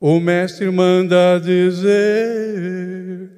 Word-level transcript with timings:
O 0.00 0.20
mestre 0.20 0.70
manda 0.70 1.40
dizer: 1.40 3.30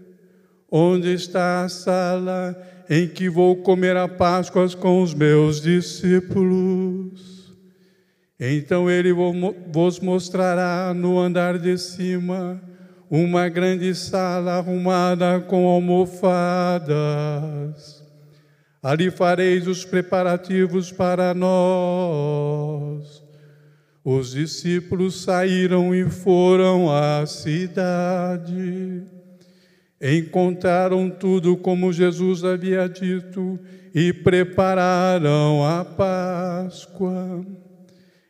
Onde 0.70 1.14
está 1.14 1.64
a 1.64 1.68
sala 1.68 2.54
em 2.88 3.08
que 3.08 3.30
vou 3.30 3.56
comer 3.56 3.96
a 3.96 4.06
Páscoa 4.06 4.68
com 4.76 5.02
os 5.02 5.14
meus 5.14 5.62
discípulos? 5.62 7.30
Então 8.38 8.90
ele 8.90 9.12
vos 9.72 10.00
mostrará 10.00 10.92
no 10.94 11.18
andar 11.18 11.58
de 11.58 11.76
cima 11.78 12.60
uma 13.10 13.48
grande 13.48 13.94
sala 13.94 14.58
arrumada 14.58 15.40
com 15.40 15.66
almofadas. 15.66 16.90
Ali 18.82 19.10
fareis 19.10 19.66
os 19.66 19.84
preparativos 19.84 20.92
para 20.92 21.34
nós. 21.34 23.19
Os 24.04 24.32
discípulos 24.32 25.22
saíram 25.22 25.94
e 25.94 26.08
foram 26.08 26.90
à 26.90 27.26
cidade. 27.26 29.02
Encontraram 30.00 31.10
tudo 31.10 31.56
como 31.58 31.92
Jesus 31.92 32.42
havia 32.42 32.88
dito 32.88 33.58
e 33.94 34.10
prepararam 34.12 35.62
a 35.62 35.84
Páscoa. 35.84 37.44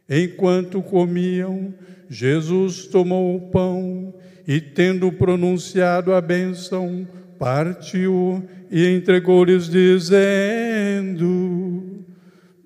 Enquanto 0.08 0.82
comiam, 0.82 1.72
Jesus 2.08 2.88
tomou 2.88 3.36
o 3.36 3.50
pão 3.50 4.12
e, 4.48 4.60
tendo 4.60 5.12
pronunciado 5.12 6.12
a 6.12 6.20
bênção, 6.20 7.06
partiu 7.38 8.42
e 8.68 8.88
entregou-lhes, 8.88 9.68
dizendo: 9.68 11.24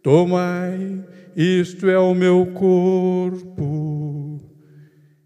Tomai, 0.03 1.05
isto 1.37 1.89
é 1.89 1.99
o 1.99 2.15
meu 2.15 2.47
corpo. 2.47 4.41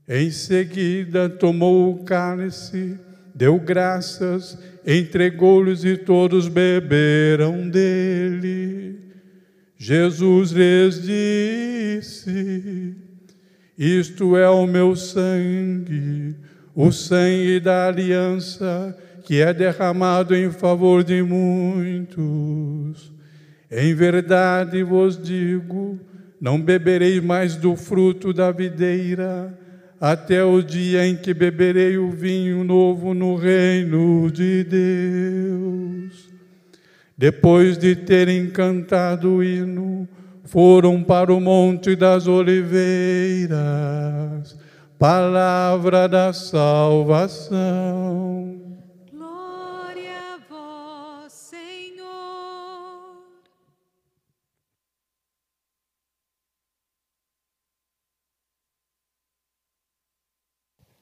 Em 0.08 0.30
seguida, 0.30 1.28
tomou 1.28 1.92
o 1.92 2.04
cálice, 2.04 2.98
deu 3.34 3.58
graças, 3.58 4.58
entregou-lhes 4.86 5.84
e 5.84 5.98
todos 5.98 6.48
beberam 6.48 7.68
dele. 7.68 8.98
Jesus 9.76 10.50
lhes 10.50 11.02
disse: 11.02 12.96
Isto 13.76 14.34
é 14.34 14.48
o 14.48 14.66
meu 14.66 14.96
sangue, 14.96 16.34
o 16.74 16.90
sangue 16.90 17.60
da 17.60 17.88
aliança, 17.88 18.96
que 19.24 19.42
é 19.42 19.52
derramado 19.52 20.34
em 20.34 20.50
favor 20.50 21.04
de 21.04 21.22
muitos. 21.22 23.12
Em 23.70 23.94
verdade 23.94 24.82
vos 24.82 25.20
digo: 25.20 26.00
não 26.40 26.60
beberei 26.60 27.20
mais 27.20 27.54
do 27.56 27.76
fruto 27.76 28.32
da 28.32 28.50
videira, 28.50 29.52
até 30.00 30.42
o 30.44 30.62
dia 30.62 31.06
em 31.06 31.16
que 31.16 31.34
beberei 31.34 31.98
o 31.98 32.10
vinho 32.10 32.64
novo 32.64 33.12
no 33.12 33.34
reino 33.34 34.30
de 34.30 34.64
Deus. 34.64 36.28
Depois 37.16 37.76
de 37.76 37.96
terem 37.96 38.48
cantado 38.48 39.34
o 39.34 39.44
hino, 39.44 40.08
foram 40.44 41.02
para 41.02 41.34
o 41.34 41.40
Monte 41.40 41.96
das 41.96 42.28
Oliveiras, 42.28 43.58
palavra 44.98 46.08
da 46.08 46.32
salvação. 46.32 47.48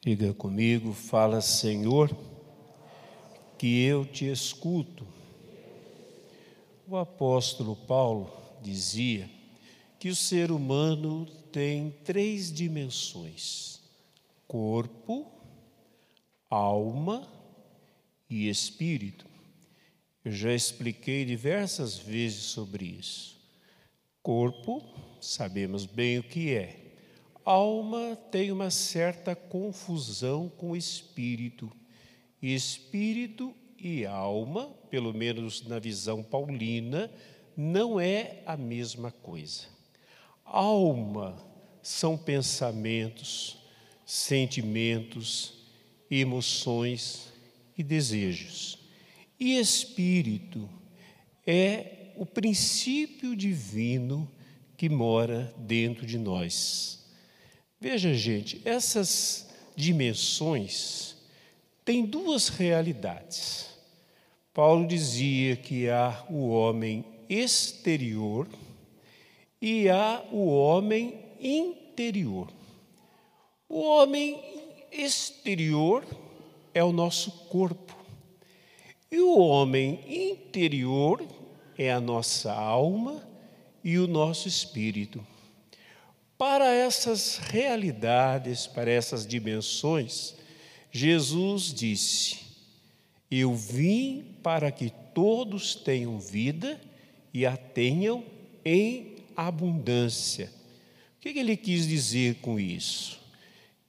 Diga 0.07 0.33
comigo, 0.33 0.93
fala, 0.93 1.41
Senhor, 1.41 2.17
que 3.59 3.83
eu 3.83 4.07
te 4.07 4.31
escuto. 4.31 5.05
O 6.87 6.97
apóstolo 6.97 7.75
Paulo 7.75 8.33
dizia 8.62 9.28
que 9.99 10.09
o 10.09 10.15
ser 10.15 10.53
humano 10.53 11.27
tem 11.50 11.91
três 12.05 12.53
dimensões: 12.53 13.81
corpo, 14.47 15.27
alma 16.49 17.28
e 18.31 18.49
espírito. 18.49 19.27
Eu 20.25 20.31
já 20.31 20.55
expliquei 20.55 21.25
diversas 21.25 21.99
vezes 21.99 22.44
sobre 22.44 22.84
isso. 22.84 23.37
Corpo, 24.23 24.84
sabemos 25.21 25.84
bem 25.84 26.21
o 26.21 26.23
que 26.23 26.55
é. 26.55 26.86
Alma 27.47 28.17
tem 28.33 28.51
uma 28.51 28.71
certa 28.71 29.37
confusão 29.37 30.49
com 30.57 30.75
espírito. 30.75 31.71
Espírito 32.43 33.55
e 33.79 34.05
alma, 34.05 34.67
pelo 34.91 35.15
menos 35.15 35.65
na 35.65 35.79
visão 35.79 36.25
paulina, 36.25 37.09
não 37.56 38.01
é 38.01 38.43
a 38.45 38.56
mesma 38.56 39.12
coisa. 39.12 39.67
Alma 40.45 41.37
são 41.81 42.19
pensamentos, 42.19 43.59
sentimentos, 44.05 45.55
emoções 46.11 47.33
e 47.79 47.85
desejos. 47.85 48.77
E 49.39 49.56
espírito 49.56 50.69
é 51.47 52.12
o 52.17 52.27
princípio 52.27 53.37
divino 53.37 54.29
que 54.77 54.89
mora 54.89 55.55
dentro 55.56 56.05
de 56.05 56.19
nós. 56.19 57.06
Veja, 57.89 58.13
gente, 58.13 58.61
essas 58.65 59.49
dimensões 59.77 61.15
têm 61.85 62.05
duas 62.05 62.49
realidades. 62.49 63.69
Paulo 64.53 64.89
dizia 64.89 65.55
que 65.55 65.89
há 65.89 66.25
o 66.29 66.49
homem 66.49 67.05
exterior 67.29 68.49
e 69.63 69.89
há 69.89 70.21
o 70.33 70.49
homem 70.49 71.15
interior. 71.41 72.49
O 73.69 73.83
homem 73.83 74.43
exterior 74.91 76.05
é 76.75 76.83
o 76.83 76.91
nosso 76.91 77.31
corpo, 77.47 77.97
e 79.09 79.21
o 79.21 79.39
homem 79.39 80.01
interior 80.09 81.25
é 81.79 81.93
a 81.93 82.01
nossa 82.01 82.53
alma 82.53 83.25
e 83.85 83.97
o 83.97 84.09
nosso 84.09 84.49
espírito. 84.49 85.25
Para 86.39 86.73
essas 86.73 87.39
realidades, 87.39 88.67
para 88.67 88.91
essas 88.91 89.27
dimensões, 89.27 90.35
Jesus 90.93 91.73
disse: 91.73 92.39
Eu 93.31 93.55
vim 93.55 94.37
para 94.43 94.71
que 94.71 94.93
todos 95.15 95.75
tenham 95.75 96.19
vida 96.21 96.81
e 97.33 97.47
a 97.47 97.57
tenham 97.57 98.25
em 98.65 99.17
abundância. 99.35 100.51
O 101.17 101.21
que 101.21 101.39
ele 101.39 101.57
quis 101.57 101.87
dizer 101.87 102.37
com 102.37 102.61
isso? 102.61 103.19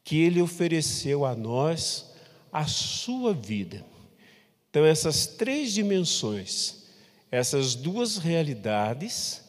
Que 0.03 0.17
ele 0.21 0.41
ofereceu 0.41 1.25
a 1.25 1.35
nós 1.35 2.13
a 2.51 2.65
sua 2.65 3.33
vida. 3.33 3.85
Então, 4.69 4.85
essas 4.85 5.27
três 5.27 5.73
dimensões, 5.73 6.83
essas 7.29 7.75
duas 7.75 8.17
realidades, 8.17 9.43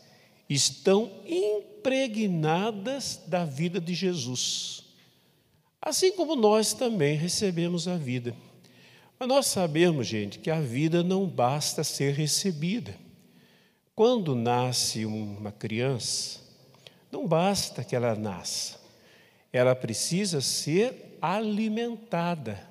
estão 0.48 1.10
impregnadas 1.26 3.22
da 3.26 3.44
vida 3.44 3.80
de 3.80 3.94
Jesus. 3.94 4.84
Assim 5.80 6.12
como 6.12 6.34
nós 6.34 6.72
também 6.72 7.16
recebemos 7.16 7.86
a 7.86 7.96
vida. 7.96 8.34
Mas 9.18 9.28
nós 9.28 9.46
sabemos, 9.46 10.06
gente, 10.06 10.38
que 10.38 10.50
a 10.50 10.60
vida 10.60 11.02
não 11.02 11.26
basta 11.26 11.82
ser 11.82 12.14
recebida. 12.14 12.94
Quando 13.94 14.34
nasce 14.34 15.04
uma 15.04 15.50
criança, 15.50 16.40
não 17.10 17.26
basta 17.26 17.82
que 17.82 17.96
ela 17.96 18.14
nasça, 18.14 18.78
ela 19.52 19.74
precisa 19.74 20.40
ser 20.40 21.18
alimentada. 21.20 22.64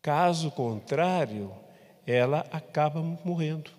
Caso 0.00 0.52
contrário, 0.52 1.52
ela 2.06 2.46
acaba 2.52 3.02
morrendo. 3.02 3.72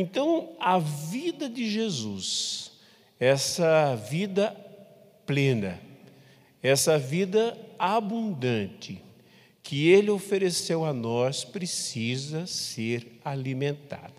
Então, 0.00 0.50
a 0.60 0.78
vida 0.78 1.48
de 1.48 1.68
Jesus, 1.68 2.70
essa 3.18 3.96
vida 3.96 4.54
plena, 5.26 5.80
essa 6.62 6.96
vida 6.96 7.58
abundante, 7.76 9.02
que 9.60 9.88
Ele 9.88 10.08
ofereceu 10.08 10.84
a 10.84 10.92
nós 10.92 11.44
precisa 11.44 12.46
ser 12.46 13.18
alimentada. 13.24 14.14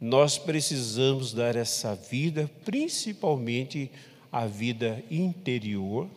Nós 0.00 0.38
precisamos 0.38 1.34
dar 1.34 1.56
essa 1.56 1.96
vida, 1.96 2.48
principalmente 2.64 3.90
a 4.30 4.46
vida 4.46 5.02
interior. 5.10 6.08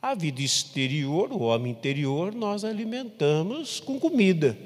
A 0.00 0.14
vida 0.14 0.40
exterior, 0.40 1.32
o 1.32 1.42
homem 1.42 1.72
interior, 1.72 2.32
nós 2.32 2.62
alimentamos 2.62 3.80
com 3.80 3.98
comida, 3.98 4.56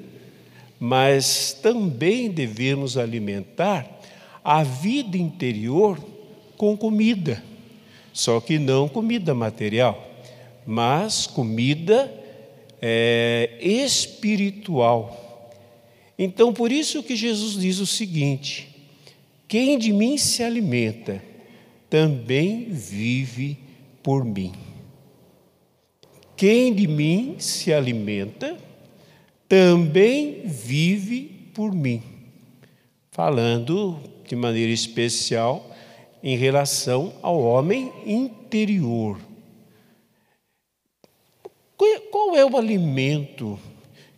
mas 0.79 1.57
também 1.61 2.29
devemos 2.31 2.97
alimentar 2.97 3.99
a 4.43 4.63
vida 4.63 5.17
interior 5.17 5.99
com 6.57 6.77
comida, 6.77 7.43
só 8.13 8.39
que 8.39 8.57
não 8.57 8.87
comida 8.87 9.33
material 9.33 10.09
mas 10.71 11.25
comida 11.25 12.13
é, 12.79 13.57
espiritual. 13.59 15.51
Então, 16.15 16.53
por 16.53 16.71
isso 16.71 17.01
que 17.01 17.15
Jesus 17.15 17.59
diz 17.59 17.79
o 17.79 17.87
seguinte: 17.87 18.69
quem 19.47 19.79
de 19.79 19.91
mim 19.91 20.15
se 20.15 20.43
alimenta, 20.43 21.23
também 21.89 22.65
vive 22.65 23.57
por 24.03 24.23
mim. 24.23 24.53
Quem 26.37 26.71
de 26.71 26.87
mim 26.87 27.37
se 27.39 27.73
alimenta, 27.73 28.55
também 29.49 30.43
vive 30.45 31.51
por 31.55 31.73
mim. 31.73 32.03
Falando 33.11 33.99
de 34.25 34.35
maneira 34.35 34.71
especial 34.71 35.75
em 36.21 36.37
relação 36.37 37.15
ao 37.23 37.41
homem 37.41 37.91
interior. 38.05 39.19
Qual 42.11 42.35
é 42.35 42.45
o 42.45 42.57
alimento 42.57 43.59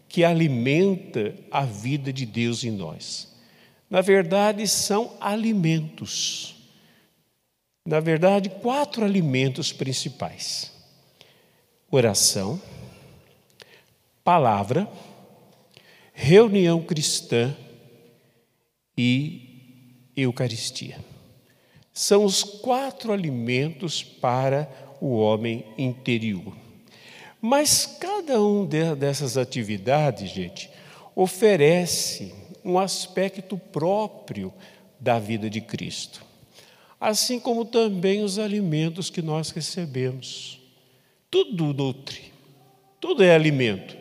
que 0.09 0.25
alimenta 0.25 1.33
a 1.49 1.63
vida 1.63 2.11
de 2.11 2.25
Deus 2.25 2.63
em 2.65 2.71
nós? 2.71 3.33
Na 3.89 4.01
verdade, 4.01 4.67
são 4.67 5.15
alimentos. 5.21 6.55
Na 7.85 7.99
verdade, 7.99 8.49
quatro 8.49 9.05
alimentos 9.05 9.71
principais: 9.71 10.73
oração, 11.89 12.61
palavra, 14.23 14.87
reunião 16.21 16.79
cristã 16.83 17.57
e 18.95 20.11
Eucaristia. 20.15 20.99
São 21.91 22.23
os 22.23 22.43
quatro 22.43 23.11
alimentos 23.11 24.03
para 24.03 24.69
o 25.01 25.17
homem 25.17 25.65
interior. 25.79 26.55
Mas 27.41 27.87
cada 27.99 28.39
um 28.39 28.67
dessas 28.67 29.35
atividades, 29.35 30.29
gente, 30.29 30.69
oferece 31.15 32.35
um 32.63 32.77
aspecto 32.77 33.57
próprio 33.57 34.53
da 34.99 35.17
vida 35.17 35.49
de 35.49 35.59
Cristo. 35.59 36.23
Assim 36.99 37.39
como 37.39 37.65
também 37.65 38.23
os 38.23 38.37
alimentos 38.37 39.09
que 39.09 39.23
nós 39.23 39.49
recebemos. 39.49 40.59
Tudo 41.31 41.73
nutre, 41.73 42.31
tudo 42.99 43.23
é 43.23 43.33
alimento. 43.33 44.00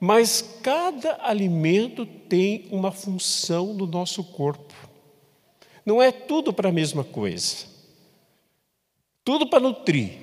Mas 0.00 0.58
cada 0.62 1.18
alimento 1.22 2.04
tem 2.04 2.66
uma 2.70 2.90
função 2.90 3.72
no 3.72 3.86
nosso 3.86 4.22
corpo. 4.24 4.74
Não 5.84 6.02
é 6.02 6.10
tudo 6.10 6.52
para 6.52 6.68
a 6.68 6.72
mesma 6.72 7.04
coisa. 7.04 7.66
Tudo 9.24 9.48
para 9.48 9.60
nutrir. 9.60 10.18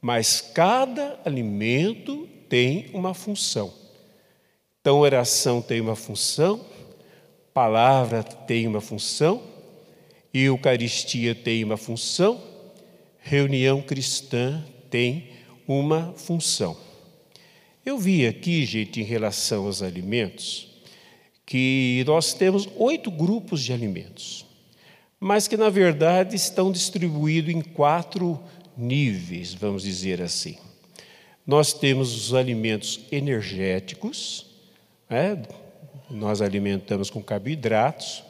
Mas 0.00 0.40
cada 0.40 1.18
alimento 1.24 2.28
tem 2.48 2.90
uma 2.92 3.14
função. 3.14 3.72
Então, 4.80 4.98
oração 4.98 5.62
tem 5.62 5.80
uma 5.80 5.96
função, 5.96 6.60
palavra 7.54 8.22
tem 8.22 8.66
uma 8.66 8.82
função, 8.82 9.42
Eucaristia 10.32 11.34
tem 11.34 11.64
uma 11.64 11.76
função, 11.76 12.42
reunião 13.18 13.80
cristã 13.80 14.62
tem 14.90 15.30
uma 15.66 16.12
função. 16.16 16.76
Eu 17.84 17.98
vi 17.98 18.26
aqui, 18.26 18.64
gente, 18.64 18.98
em 19.00 19.04
relação 19.04 19.66
aos 19.66 19.82
alimentos, 19.82 20.68
que 21.44 22.02
nós 22.06 22.32
temos 22.32 22.66
oito 22.76 23.10
grupos 23.10 23.62
de 23.62 23.74
alimentos, 23.74 24.46
mas 25.20 25.46
que 25.46 25.56
na 25.56 25.68
verdade 25.68 26.34
estão 26.34 26.72
distribuídos 26.72 27.54
em 27.54 27.60
quatro 27.60 28.40
níveis, 28.74 29.52
vamos 29.52 29.82
dizer 29.82 30.22
assim. 30.22 30.56
Nós 31.46 31.74
temos 31.74 32.14
os 32.14 32.32
alimentos 32.32 33.00
energéticos, 33.12 34.46
né? 35.10 35.42
nós 36.10 36.40
alimentamos 36.40 37.10
com 37.10 37.22
carboidratos, 37.22 38.24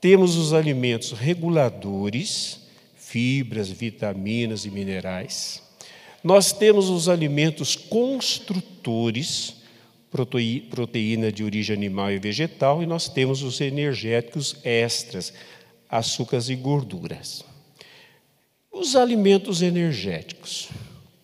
temos 0.00 0.36
os 0.36 0.52
alimentos 0.52 1.10
reguladores, 1.10 2.60
fibras, 2.94 3.68
vitaminas 3.68 4.64
e 4.64 4.70
minerais. 4.70 5.60
Nós 6.22 6.52
temos 6.52 6.88
os 6.88 7.08
alimentos 7.08 7.74
construtores, 7.74 9.56
proteína 10.70 11.32
de 11.32 11.42
origem 11.42 11.74
animal 11.74 12.12
e 12.12 12.18
vegetal, 12.18 12.82
e 12.82 12.86
nós 12.86 13.08
temos 13.08 13.42
os 13.42 13.60
energéticos 13.60 14.56
extras, 14.62 15.32
açúcares 15.88 16.48
e 16.48 16.54
gorduras. 16.54 17.44
Os 18.70 18.94
alimentos 18.94 19.62
energéticos, 19.62 20.68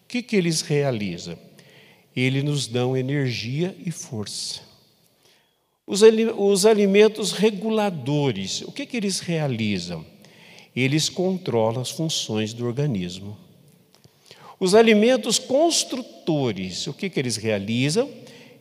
o 0.04 0.08
que, 0.08 0.22
que 0.22 0.36
eles 0.36 0.62
realizam? 0.62 1.38
Eles 2.14 2.42
nos 2.42 2.66
dão 2.66 2.96
energia 2.96 3.76
e 3.84 3.90
força. 3.92 4.60
Os, 5.86 6.02
os 6.36 6.66
alimentos 6.66 7.32
reguladores, 7.32 8.62
o 8.62 8.72
que, 8.72 8.84
que 8.84 8.96
eles 8.96 9.20
realizam? 9.20 10.04
Eles 10.74 11.08
controlam 11.08 11.80
as 11.80 11.90
funções 11.90 12.52
do 12.52 12.66
organismo. 12.66 13.38
Os 14.60 14.74
alimentos 14.74 15.38
construtores, 15.38 16.86
o 16.86 16.92
que, 16.92 17.08
que 17.08 17.20
eles 17.20 17.36
realizam? 17.36 18.10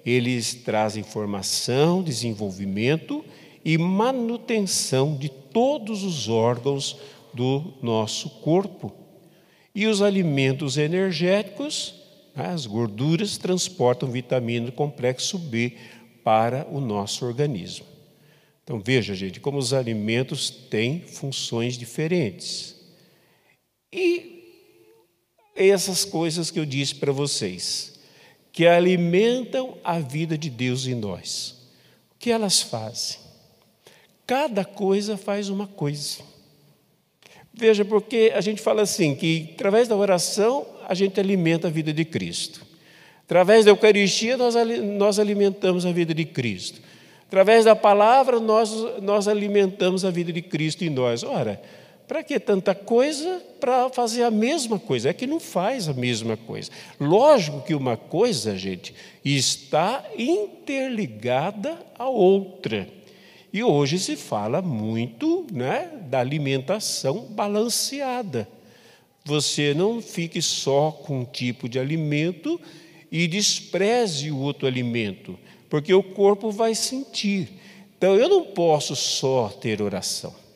Eles 0.05 0.53
trazem 0.53 1.03
formação, 1.03 2.03
desenvolvimento 2.03 3.25
e 3.65 3.77
manutenção 3.77 5.17
de 5.17 5.27
todos 5.27 6.03
os 6.03 6.29
órgãos 6.29 6.97
do 7.33 7.73
nosso 7.81 8.29
corpo. 8.41 8.93
E 9.73 9.87
os 9.87 10.01
alimentos 10.01 10.77
energéticos, 10.77 11.95
as 12.35 12.65
gorduras, 12.65 13.37
transportam 13.37 14.09
vitamina 14.09 14.67
do 14.67 14.71
complexo 14.71 15.37
B 15.37 15.73
para 16.23 16.67
o 16.71 16.79
nosso 16.79 17.25
organismo. 17.25 17.85
Então 18.63 18.79
veja, 18.79 19.15
gente, 19.15 19.39
como 19.39 19.57
os 19.57 19.73
alimentos 19.73 20.49
têm 20.49 21.01
funções 21.01 21.77
diferentes. 21.77 22.75
E 23.91 24.26
essas 25.57 26.05
coisas 26.05 26.51
que 26.51 26.59
eu 26.59 26.65
disse 26.65 26.95
para 26.95 27.11
vocês, 27.11 27.99
que 28.51 28.65
alimentam 28.65 29.77
a 29.83 29.99
vida 29.99 30.37
de 30.37 30.49
Deus 30.49 30.87
em 30.87 30.95
nós. 30.95 31.55
O 32.15 32.19
que 32.19 32.31
elas 32.31 32.61
fazem? 32.61 33.17
Cada 34.25 34.65
coisa 34.65 35.17
faz 35.17 35.49
uma 35.49 35.67
coisa. 35.67 36.19
Veja, 37.53 37.83
porque 37.83 38.31
a 38.35 38.41
gente 38.41 38.61
fala 38.61 38.83
assim, 38.83 39.15
que 39.15 39.51
através 39.53 39.87
da 39.87 39.95
oração 39.95 40.65
a 40.87 40.93
gente 40.93 41.19
alimenta 41.19 41.67
a 41.67 41.71
vida 41.71 41.91
de 41.91 42.05
Cristo. 42.05 42.65
Através 43.23 43.65
da 43.65 43.71
Eucaristia 43.71 44.37
nós, 44.37 44.55
nós 44.97 45.19
alimentamos 45.19 45.85
a 45.85 45.91
vida 45.91 46.13
de 46.13 46.25
Cristo. 46.25 46.81
Através 47.27 47.65
da 47.65 47.75
palavra 47.75 48.39
nós, 48.39 48.71
nós 49.01 49.27
alimentamos 49.27 50.05
a 50.05 50.11
vida 50.11 50.31
de 50.31 50.41
Cristo 50.41 50.83
em 50.83 50.89
nós. 50.89 51.23
Ora, 51.23 51.61
para 52.07 52.23
que 52.23 52.39
tanta 52.39 52.73
coisa 52.73 53.41
para 53.59 53.89
fazer 53.89 54.23
a 54.23 54.31
mesma 54.31 54.79
coisa? 54.79 55.09
É 55.09 55.13
que 55.13 55.27
não 55.27 55.39
faz 55.39 55.89
a 55.89 55.93
mesma 55.93 56.37
coisa. 56.37 56.71
Lógico 56.99 57.61
que 57.61 57.75
uma 57.75 57.97
coisa, 57.97 58.57
gente, 58.57 58.95
está 59.25 60.05
interligada 60.17 61.77
à 61.99 62.07
outra. 62.07 62.87
E 63.51 63.61
hoje 63.61 63.99
se 63.99 64.15
fala 64.15 64.61
muito 64.61 65.45
né, 65.51 65.89
da 66.03 66.19
alimentação 66.19 67.25
balanceada. 67.31 68.47
Você 69.25 69.73
não 69.73 70.01
fique 70.01 70.41
só 70.41 70.91
com 70.91 71.19
um 71.19 71.25
tipo 71.25 71.67
de 71.67 71.77
alimento 71.77 72.59
e 73.11 73.27
despreze 73.27 74.31
o 74.31 74.37
outro 74.37 74.67
alimento, 74.67 75.37
porque 75.69 75.93
o 75.93 76.03
corpo 76.03 76.51
vai 76.51 76.73
sentir. 76.73 77.49
Então 77.97 78.15
eu 78.15 78.29
não 78.29 78.45
posso 78.45 78.95
só 78.95 79.49
ter 79.49 79.81
oração. 79.81 80.46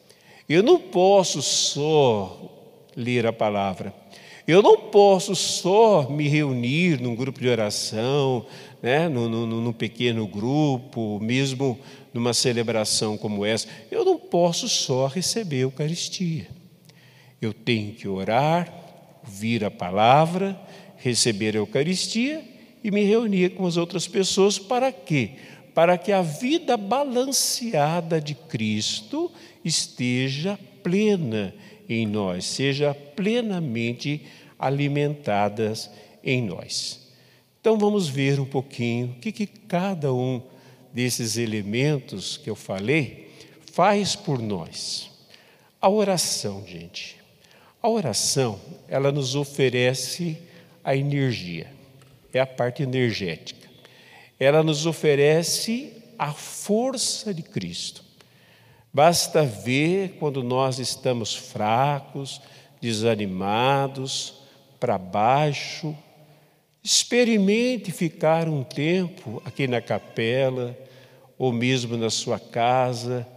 Eu 0.51 0.61
não 0.61 0.77
posso 0.77 1.41
só 1.41 2.51
ler 2.93 3.25
a 3.25 3.31
palavra. 3.31 3.93
Eu 4.45 4.61
não 4.61 4.75
posso 4.75 5.33
só 5.33 6.09
me 6.09 6.27
reunir 6.27 6.99
num 6.99 7.15
grupo 7.15 7.39
de 7.39 7.47
oração, 7.47 8.45
né, 8.81 9.07
num, 9.07 9.71
pequeno 9.71 10.27
grupo, 10.27 11.21
mesmo 11.21 11.79
numa 12.13 12.33
celebração 12.33 13.17
como 13.17 13.45
essa. 13.45 13.65
Eu 13.89 14.03
não 14.03 14.17
posso 14.17 14.67
só 14.67 15.07
receber 15.07 15.57
a 15.57 15.61
Eucaristia. 15.61 16.47
Eu 17.41 17.53
tenho 17.53 17.93
que 17.93 18.05
orar, 18.05 18.73
ouvir 19.25 19.63
a 19.63 19.71
palavra, 19.71 20.59
receber 20.97 21.55
a 21.55 21.59
Eucaristia 21.59 22.43
e 22.83 22.91
me 22.91 23.05
reunir 23.05 23.51
com 23.51 23.65
as 23.65 23.77
outras 23.77 24.05
pessoas 24.05 24.59
para 24.59 24.91
quê? 24.91 25.31
Para 25.73 25.97
que 25.97 26.11
a 26.11 26.21
vida 26.21 26.75
balanceada 26.75 28.19
de 28.19 28.35
Cristo 28.35 29.31
esteja 29.63 30.59
plena 30.83 31.53
em 31.87 32.05
nós, 32.05 32.45
seja 32.45 32.93
plenamente 32.93 34.25
alimentadas 34.57 35.89
em 36.23 36.41
nós. 36.41 36.99
Então 37.59 37.77
vamos 37.77 38.07
ver 38.07 38.39
um 38.39 38.45
pouquinho 38.45 39.11
o 39.11 39.19
que, 39.19 39.31
que 39.31 39.45
cada 39.45 40.13
um 40.13 40.41
desses 40.93 41.37
elementos 41.37 42.37
que 42.37 42.49
eu 42.49 42.55
falei 42.55 43.29
faz 43.71 44.15
por 44.15 44.39
nós. 44.41 45.09
A 45.79 45.89
oração, 45.89 46.63
gente. 46.67 47.17
A 47.81 47.89
oração, 47.89 48.59
ela 48.87 49.11
nos 49.11 49.35
oferece 49.35 50.37
a 50.83 50.95
energia, 50.95 51.67
é 52.33 52.39
a 52.39 52.45
parte 52.45 52.83
energética. 52.83 53.60
Ela 54.41 54.63
nos 54.63 54.87
oferece 54.87 55.93
a 56.17 56.33
força 56.33 57.31
de 57.31 57.43
Cristo. 57.43 58.03
Basta 58.91 59.43
ver 59.43 60.15
quando 60.17 60.41
nós 60.41 60.79
estamos 60.79 61.35
fracos, 61.35 62.41
desanimados, 62.81 64.33
para 64.79 64.97
baixo. 64.97 65.95
Experimente 66.83 67.91
ficar 67.91 68.49
um 68.49 68.63
tempo 68.63 69.39
aqui 69.45 69.67
na 69.67 69.79
capela, 69.79 70.75
ou 71.37 71.53
mesmo 71.53 71.95
na 71.95 72.09
sua 72.09 72.39
casa. 72.39 73.27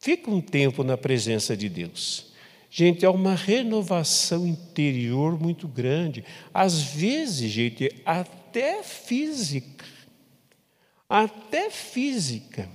Fica 0.00 0.28
um 0.28 0.40
tempo 0.40 0.82
na 0.82 0.96
presença 0.96 1.56
de 1.56 1.68
Deus. 1.68 2.32
Gente, 2.68 3.04
é 3.04 3.08
uma 3.08 3.36
renovação 3.36 4.44
interior 4.44 5.40
muito 5.40 5.68
grande. 5.68 6.24
Às 6.52 6.82
vezes, 6.82 7.48
gente, 7.52 7.94
até 8.04 8.82
física. 8.82 9.84
Até 11.10 11.70
física. 11.70 12.68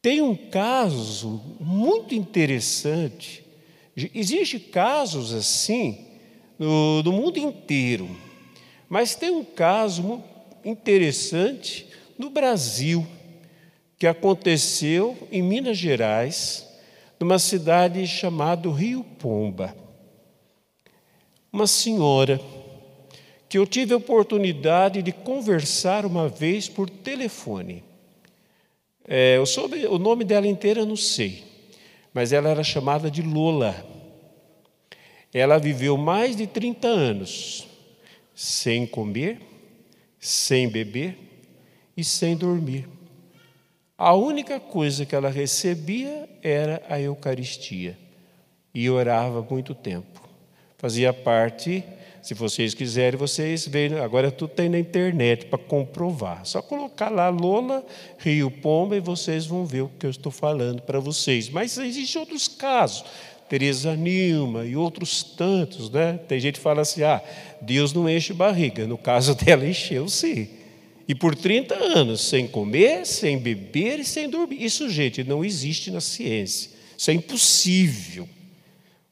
Tem 0.00 0.22
um 0.22 0.34
caso 0.34 1.42
muito 1.60 2.14
interessante. 2.14 3.44
Existem 4.14 4.58
casos 4.58 5.34
assim 5.34 6.06
no, 6.58 7.02
no 7.02 7.12
mundo 7.12 7.38
inteiro, 7.38 8.08
mas 8.88 9.14
tem 9.14 9.30
um 9.30 9.44
caso 9.44 10.22
interessante 10.64 11.86
no 12.18 12.30
Brasil, 12.30 13.06
que 13.98 14.06
aconteceu 14.06 15.28
em 15.30 15.42
Minas 15.42 15.76
Gerais, 15.76 16.66
numa 17.20 17.38
cidade 17.38 18.06
chamada 18.06 18.70
Rio 18.70 19.04
Pomba. 19.04 19.76
Uma 21.52 21.66
senhora 21.66 22.40
que 23.54 23.58
eu 23.58 23.68
tive 23.68 23.94
a 23.94 23.98
oportunidade 23.98 25.00
de 25.00 25.12
conversar 25.12 26.04
uma 26.04 26.28
vez 26.28 26.68
por 26.68 26.90
telefone. 26.90 27.84
É, 29.06 29.36
eu 29.36 29.46
soube, 29.46 29.86
o 29.86 29.96
nome 29.96 30.24
dela 30.24 30.48
inteira 30.48 30.84
não 30.84 30.96
sei, 30.96 31.44
mas 32.12 32.32
ela 32.32 32.48
era 32.48 32.64
chamada 32.64 33.08
de 33.08 33.22
Lola. 33.22 33.86
Ela 35.32 35.56
viveu 35.58 35.96
mais 35.96 36.34
de 36.34 36.48
30 36.48 36.88
anos 36.88 37.68
sem 38.34 38.88
comer, 38.88 39.40
sem 40.18 40.68
beber 40.68 41.16
e 41.96 42.02
sem 42.02 42.36
dormir. 42.36 42.88
A 43.96 44.14
única 44.14 44.58
coisa 44.58 45.06
que 45.06 45.14
ela 45.14 45.30
recebia 45.30 46.28
era 46.42 46.82
a 46.88 47.00
Eucaristia 47.00 47.96
e 48.74 48.90
orava 48.90 49.46
muito 49.48 49.76
tempo. 49.76 50.28
Fazia 50.76 51.12
parte 51.12 51.84
se 52.24 52.32
vocês 52.32 52.72
quiserem, 52.72 53.18
vocês 53.18 53.68
veem. 53.68 53.98
Agora 53.98 54.30
tudo 54.30 54.48
tem 54.48 54.66
na 54.66 54.78
internet 54.78 55.44
para 55.44 55.58
comprovar. 55.58 56.40
Só 56.46 56.62
colocar 56.62 57.10
lá 57.10 57.28
Lola, 57.28 57.84
Rio 58.16 58.50
Pomba 58.50 58.96
e 58.96 59.00
vocês 59.00 59.44
vão 59.44 59.66
ver 59.66 59.82
o 59.82 59.90
que 59.98 60.06
eu 60.06 60.10
estou 60.10 60.32
falando 60.32 60.80
para 60.80 60.98
vocês. 60.98 61.50
Mas 61.50 61.76
existem 61.76 62.18
outros 62.18 62.48
casos. 62.48 63.04
Teresa 63.46 63.94
Nilma 63.94 64.64
e 64.64 64.74
outros 64.74 65.22
tantos, 65.22 65.90
né? 65.90 66.18
Tem 66.26 66.40
gente 66.40 66.54
que 66.54 66.62
fala 66.62 66.80
assim: 66.80 67.02
ah, 67.02 67.22
Deus 67.60 67.92
não 67.92 68.08
enche 68.08 68.32
barriga. 68.32 68.86
No 68.86 68.96
caso 68.96 69.34
dela, 69.44 69.68
encheu 69.68 70.08
sim. 70.08 70.48
E 71.06 71.14
por 71.14 71.36
30 71.36 71.74
anos, 71.74 72.22
sem 72.22 72.46
comer, 72.46 73.04
sem 73.04 73.36
beber 73.36 74.00
e 74.00 74.04
sem 74.04 74.30
dormir. 74.30 74.64
Isso, 74.64 74.88
gente, 74.88 75.22
não 75.22 75.44
existe 75.44 75.90
na 75.90 76.00
ciência. 76.00 76.70
Isso 76.96 77.10
é 77.10 77.12
impossível. 77.12 78.26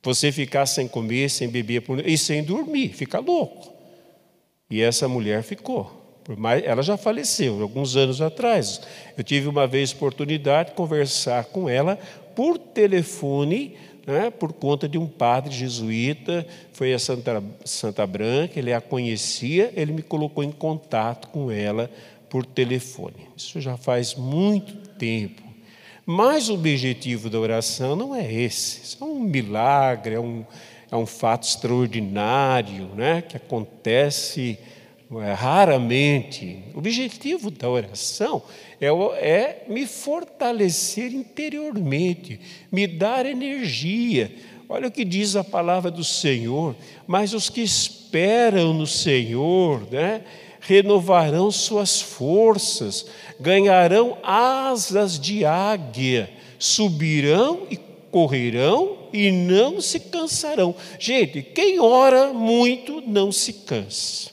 Você 0.02 0.32
ficar 0.32 0.66
sem 0.66 0.88
comer, 0.88 1.30
sem 1.30 1.48
beber 1.48 1.84
e 2.04 2.18
sem 2.18 2.42
dormir, 2.42 2.88
fica 2.88 3.20
louco. 3.20 3.72
E 4.68 4.80
essa 4.80 5.06
mulher 5.06 5.42
ficou. 5.42 6.00
ela 6.64 6.82
já 6.82 6.96
faleceu 6.96 7.62
alguns 7.62 7.94
anos 7.94 8.20
atrás. 8.20 8.80
Eu 9.16 9.22
tive 9.22 9.48
uma 9.48 9.66
vez 9.66 9.92
oportunidade 9.92 10.70
de 10.70 10.74
conversar 10.74 11.44
com 11.44 11.68
ela 11.68 11.96
por 12.34 12.58
telefone, 12.58 13.76
né, 14.06 14.30
por 14.30 14.52
conta 14.52 14.88
de 14.88 14.98
um 14.98 15.06
padre 15.06 15.54
jesuíta, 15.54 16.44
foi 16.72 16.92
a 16.92 16.98
Santa, 16.98 17.42
Santa 17.64 18.06
Branca, 18.06 18.58
ele 18.58 18.72
a 18.72 18.80
conhecia, 18.80 19.72
ele 19.76 19.92
me 19.92 20.02
colocou 20.02 20.42
em 20.42 20.50
contato 20.50 21.28
com 21.28 21.50
ela 21.50 21.90
por 22.28 22.44
telefone. 22.44 23.28
Isso 23.36 23.60
já 23.60 23.76
faz 23.76 24.14
muito 24.14 24.74
tempo. 24.98 25.51
Mas 26.04 26.48
o 26.48 26.54
objetivo 26.54 27.30
da 27.30 27.38
oração 27.38 27.94
não 27.94 28.14
é 28.14 28.32
esse. 28.32 28.82
Isso 28.82 28.98
é 29.00 29.04
um 29.04 29.20
milagre, 29.20 30.16
é 30.16 30.20
um, 30.20 30.44
é 30.90 30.96
um 30.96 31.06
fato 31.06 31.46
extraordinário, 31.46 32.88
né? 32.96 33.22
que 33.22 33.36
acontece 33.36 34.58
é, 35.20 35.32
raramente. 35.32 36.64
O 36.74 36.78
objetivo 36.78 37.50
da 37.50 37.68
oração 37.68 38.42
é, 38.80 38.86
é 38.86 39.64
me 39.68 39.86
fortalecer 39.86 41.12
interiormente, 41.12 42.40
me 42.70 42.86
dar 42.86 43.24
energia. 43.24 44.32
Olha 44.68 44.88
o 44.88 44.90
que 44.90 45.04
diz 45.04 45.36
a 45.36 45.44
palavra 45.44 45.90
do 45.90 46.02
Senhor. 46.02 46.74
Mas 47.06 47.32
os 47.32 47.48
que 47.48 47.60
esperam 47.60 48.74
no 48.74 48.86
Senhor, 48.86 49.86
né? 49.90 50.22
Renovarão 50.62 51.50
suas 51.50 52.00
forças, 52.00 53.04
ganharão 53.38 54.16
asas 54.22 55.18
de 55.18 55.44
águia, 55.44 56.30
subirão 56.58 57.66
e 57.68 57.76
correrão 58.10 59.08
e 59.12 59.30
não 59.32 59.80
se 59.80 59.98
cansarão. 59.98 60.74
Gente, 61.00 61.42
quem 61.42 61.80
ora 61.80 62.32
muito 62.32 63.00
não 63.00 63.32
se 63.32 63.52
cansa. 63.52 64.30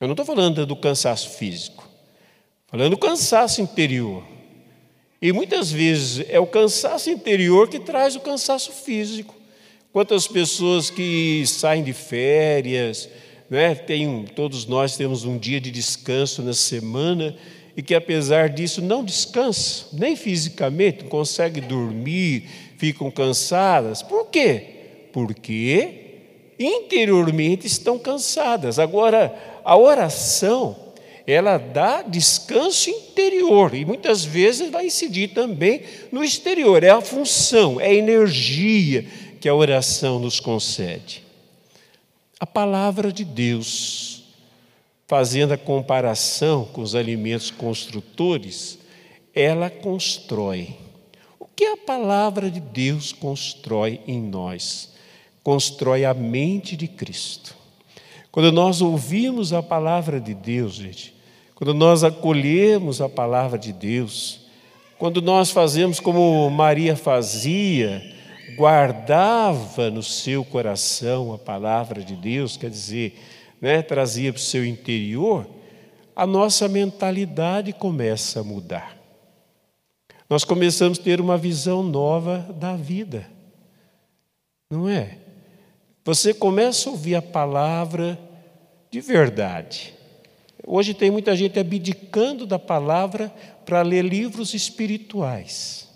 Eu 0.00 0.08
não 0.08 0.14
estou 0.14 0.26
falando 0.26 0.66
do 0.66 0.74
cansaço 0.74 1.30
físico, 1.30 1.88
falando 2.66 2.90
do 2.90 2.98
cansaço 2.98 3.62
interior. 3.62 4.24
E 5.20 5.32
muitas 5.32 5.70
vezes 5.70 6.26
é 6.28 6.40
o 6.40 6.46
cansaço 6.46 7.08
interior 7.08 7.68
que 7.68 7.78
traz 7.78 8.16
o 8.16 8.20
cansaço 8.20 8.72
físico. 8.72 9.32
Quantas 9.92 10.26
pessoas 10.26 10.90
que 10.90 11.44
saem 11.46 11.84
de 11.84 11.92
férias, 11.92 13.08
né? 13.52 13.74
Tem, 13.74 14.24
todos 14.34 14.64
nós 14.64 14.96
temos 14.96 15.26
um 15.26 15.36
dia 15.36 15.60
de 15.60 15.70
descanso 15.70 16.40
na 16.40 16.54
semana 16.54 17.36
e 17.76 17.82
que, 17.82 17.94
apesar 17.94 18.48
disso, 18.48 18.80
não 18.80 19.04
descansam, 19.04 19.88
nem 19.92 20.16
fisicamente, 20.16 21.02
não 21.02 21.10
conseguem 21.10 21.62
dormir, 21.62 22.48
ficam 22.78 23.10
cansadas. 23.10 24.00
Por 24.00 24.28
quê? 24.28 24.64
Porque 25.12 26.14
interiormente 26.58 27.66
estão 27.66 27.98
cansadas. 27.98 28.78
Agora, 28.78 29.34
a 29.62 29.76
oração, 29.76 30.74
ela 31.26 31.58
dá 31.58 32.00
descanso 32.00 32.88
interior 32.88 33.74
e 33.74 33.84
muitas 33.84 34.24
vezes 34.24 34.70
vai 34.70 34.86
incidir 34.86 35.34
também 35.34 35.82
no 36.10 36.24
exterior. 36.24 36.82
É 36.82 36.88
a 36.88 37.02
função, 37.02 37.78
é 37.78 37.88
a 37.88 37.94
energia 37.94 39.04
que 39.38 39.46
a 39.46 39.54
oração 39.54 40.18
nos 40.18 40.40
concede 40.40 41.31
a 42.42 42.46
palavra 42.46 43.12
de 43.12 43.24
Deus, 43.24 44.24
fazendo 45.06 45.52
a 45.52 45.56
comparação 45.56 46.64
com 46.64 46.82
os 46.82 46.96
alimentos 46.96 47.52
construtores, 47.52 48.80
ela 49.32 49.70
constrói. 49.70 50.74
O 51.38 51.46
que 51.46 51.64
a 51.64 51.76
palavra 51.76 52.50
de 52.50 52.58
Deus 52.58 53.12
constrói 53.12 54.00
em 54.08 54.20
nós? 54.20 54.92
Constrói 55.44 56.04
a 56.04 56.12
mente 56.12 56.76
de 56.76 56.88
Cristo. 56.88 57.54
Quando 58.32 58.50
nós 58.50 58.80
ouvimos 58.80 59.52
a 59.52 59.62
palavra 59.62 60.20
de 60.20 60.34
Deus, 60.34 60.74
gente, 60.74 61.14
quando 61.54 61.72
nós 61.72 62.02
acolhemos 62.02 63.00
a 63.00 63.08
palavra 63.08 63.56
de 63.56 63.72
Deus, 63.72 64.40
quando 64.98 65.22
nós 65.22 65.52
fazemos 65.52 66.00
como 66.00 66.50
Maria 66.50 66.96
fazia, 66.96 68.02
guardava 68.56 69.90
no 69.90 70.02
seu 70.02 70.44
coração 70.44 71.32
a 71.32 71.38
palavra 71.38 72.02
de 72.02 72.14
Deus, 72.14 72.56
quer 72.56 72.70
dizer, 72.70 73.18
né, 73.60 73.82
trazia 73.82 74.32
para 74.32 74.38
o 74.38 74.42
seu 74.42 74.64
interior, 74.64 75.48
a 76.14 76.26
nossa 76.26 76.68
mentalidade 76.68 77.72
começa 77.72 78.40
a 78.40 78.44
mudar. 78.44 78.96
Nós 80.28 80.44
começamos 80.44 80.98
a 80.98 81.02
ter 81.02 81.20
uma 81.20 81.36
visão 81.36 81.82
nova 81.82 82.38
da 82.58 82.74
vida, 82.74 83.28
não 84.70 84.88
é? 84.88 85.18
Você 86.04 86.34
começa 86.34 86.88
a 86.88 86.92
ouvir 86.92 87.14
a 87.14 87.22
palavra 87.22 88.18
de 88.90 89.00
verdade. 89.00 89.94
Hoje 90.66 90.94
tem 90.94 91.10
muita 91.10 91.36
gente 91.36 91.58
abdicando 91.58 92.46
da 92.46 92.58
palavra 92.58 93.32
para 93.64 93.82
ler 93.82 94.02
livros 94.02 94.54
espirituais 94.54 95.91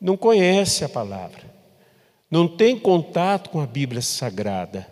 não 0.00 0.16
conhece 0.16 0.84
a 0.84 0.88
palavra, 0.88 1.42
não 2.30 2.48
tem 2.48 2.78
contato 2.78 3.50
com 3.50 3.60
a 3.60 3.66
Bíblia 3.66 4.00
Sagrada, 4.00 4.88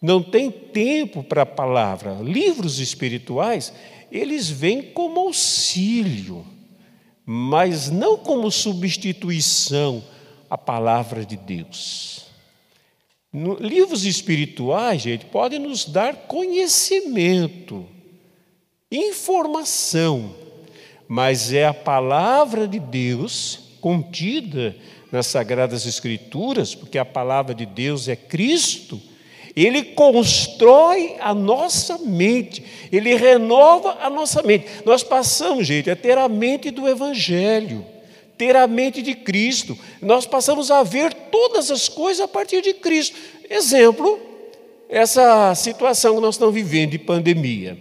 não 0.00 0.20
tem 0.20 0.50
tempo 0.50 1.22
para 1.22 1.42
a 1.42 1.46
palavra. 1.46 2.14
Livros 2.20 2.80
espirituais, 2.80 3.72
eles 4.10 4.50
vêm 4.50 4.82
como 4.82 5.20
auxílio, 5.20 6.44
mas 7.24 7.88
não 7.88 8.18
como 8.18 8.50
substituição 8.50 10.02
à 10.50 10.58
palavra 10.58 11.24
de 11.24 11.36
Deus. 11.36 12.26
Livros 13.60 14.04
espirituais, 14.04 15.02
gente, 15.02 15.24
podem 15.26 15.58
nos 15.58 15.84
dar 15.84 16.26
conhecimento, 16.26 17.86
informação, 18.90 20.34
mas 21.06 21.52
é 21.52 21.66
a 21.66 21.72
palavra 21.72 22.66
de 22.66 22.78
Deus 22.78 23.61
contida 23.82 24.74
nas 25.10 25.26
Sagradas 25.26 25.84
Escrituras, 25.84 26.74
porque 26.74 26.96
a 26.96 27.04
palavra 27.04 27.54
de 27.54 27.66
Deus 27.66 28.08
é 28.08 28.16
Cristo, 28.16 28.98
ele 29.54 29.82
constrói 29.82 31.16
a 31.20 31.34
nossa 31.34 31.98
mente, 31.98 32.64
ele 32.90 33.14
renova 33.16 33.98
a 34.00 34.08
nossa 34.08 34.42
mente. 34.42 34.66
Nós 34.86 35.02
passamos, 35.02 35.66
gente, 35.66 35.90
a 35.90 35.96
ter 35.96 36.16
a 36.16 36.28
mente 36.28 36.70
do 36.70 36.88
Evangelho, 36.88 37.84
ter 38.38 38.56
a 38.56 38.66
mente 38.66 39.02
de 39.02 39.14
Cristo. 39.14 39.76
Nós 40.00 40.24
passamos 40.24 40.70
a 40.70 40.82
ver 40.82 41.12
todas 41.12 41.70
as 41.70 41.88
coisas 41.88 42.24
a 42.24 42.28
partir 42.28 42.62
de 42.62 42.72
Cristo. 42.72 43.14
Exemplo, 43.50 44.18
essa 44.88 45.54
situação 45.54 46.14
que 46.14 46.22
nós 46.22 46.36
estamos 46.36 46.54
vivendo 46.54 46.92
de 46.92 46.98
pandemia. 46.98 47.76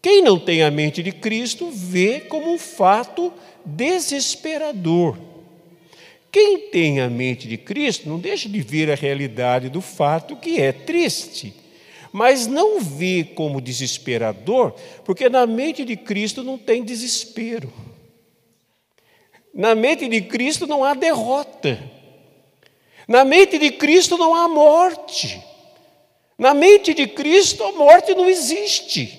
Quem 0.00 0.22
não 0.22 0.38
tem 0.38 0.62
a 0.62 0.70
mente 0.70 1.02
de 1.02 1.12
Cristo 1.12 1.70
vê 1.70 2.20
como 2.20 2.54
um 2.54 2.58
fato 2.58 3.30
desesperador. 3.64 5.16
Quem 6.32 6.70
tem 6.70 7.00
a 7.00 7.10
mente 7.10 7.48
de 7.48 7.56
Cristo 7.56 8.08
não 8.08 8.18
deixa 8.18 8.48
de 8.48 8.60
ver 8.60 8.90
a 8.90 8.94
realidade 8.94 9.68
do 9.68 9.80
fato 9.80 10.36
que 10.36 10.60
é 10.60 10.70
triste, 10.70 11.52
mas 12.12 12.46
não 12.46 12.80
vê 12.80 13.24
como 13.34 13.60
desesperador, 13.60 14.72
porque 15.04 15.28
na 15.28 15.46
mente 15.46 15.84
de 15.84 15.96
Cristo 15.96 16.42
não 16.42 16.56
tem 16.56 16.84
desespero. 16.84 17.72
Na 19.52 19.74
mente 19.74 20.08
de 20.08 20.20
Cristo 20.22 20.66
não 20.66 20.84
há 20.84 20.94
derrota. 20.94 21.82
Na 23.08 23.24
mente 23.24 23.58
de 23.58 23.72
Cristo 23.72 24.16
não 24.16 24.34
há 24.34 24.48
morte. 24.48 25.42
Na 26.38 26.54
mente 26.54 26.94
de 26.94 27.08
Cristo 27.08 27.64
a 27.64 27.72
morte 27.72 28.14
não 28.14 28.30
existe. 28.30 29.18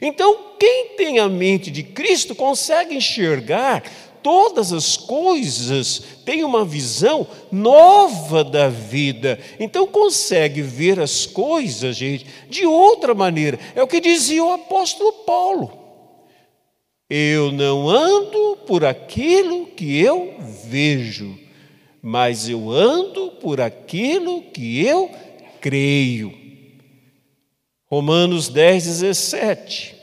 Então, 0.00 0.36
quem 0.58 0.96
tem 0.96 1.18
a 1.18 1.28
mente 1.28 1.70
de 1.70 1.82
Cristo 1.82 2.34
consegue 2.34 2.94
enxergar 2.94 3.82
todas 4.22 4.72
as 4.72 4.96
coisas, 4.96 6.02
tem 6.24 6.44
uma 6.44 6.64
visão 6.64 7.26
nova 7.50 8.44
da 8.44 8.68
vida. 8.68 9.38
Então 9.58 9.86
consegue 9.86 10.62
ver 10.62 11.00
as 11.00 11.26
coisas, 11.26 11.96
gente, 11.96 12.26
de 12.48 12.66
outra 12.66 13.14
maneira. 13.14 13.58
É 13.74 13.82
o 13.82 13.88
que 13.88 14.00
dizia 14.00 14.44
o 14.44 14.52
apóstolo 14.52 15.12
Paulo. 15.24 15.72
Eu 17.08 17.50
não 17.50 17.88
ando 17.88 18.58
por 18.66 18.84
aquilo 18.84 19.66
que 19.66 20.00
eu 20.00 20.34
vejo, 20.66 21.36
mas 22.00 22.48
eu 22.48 22.70
ando 22.70 23.32
por 23.32 23.60
aquilo 23.60 24.42
que 24.42 24.84
eu 24.86 25.10
creio. 25.60 26.39
Romanos 27.90 28.48
10, 28.48 28.84
17. 28.84 29.96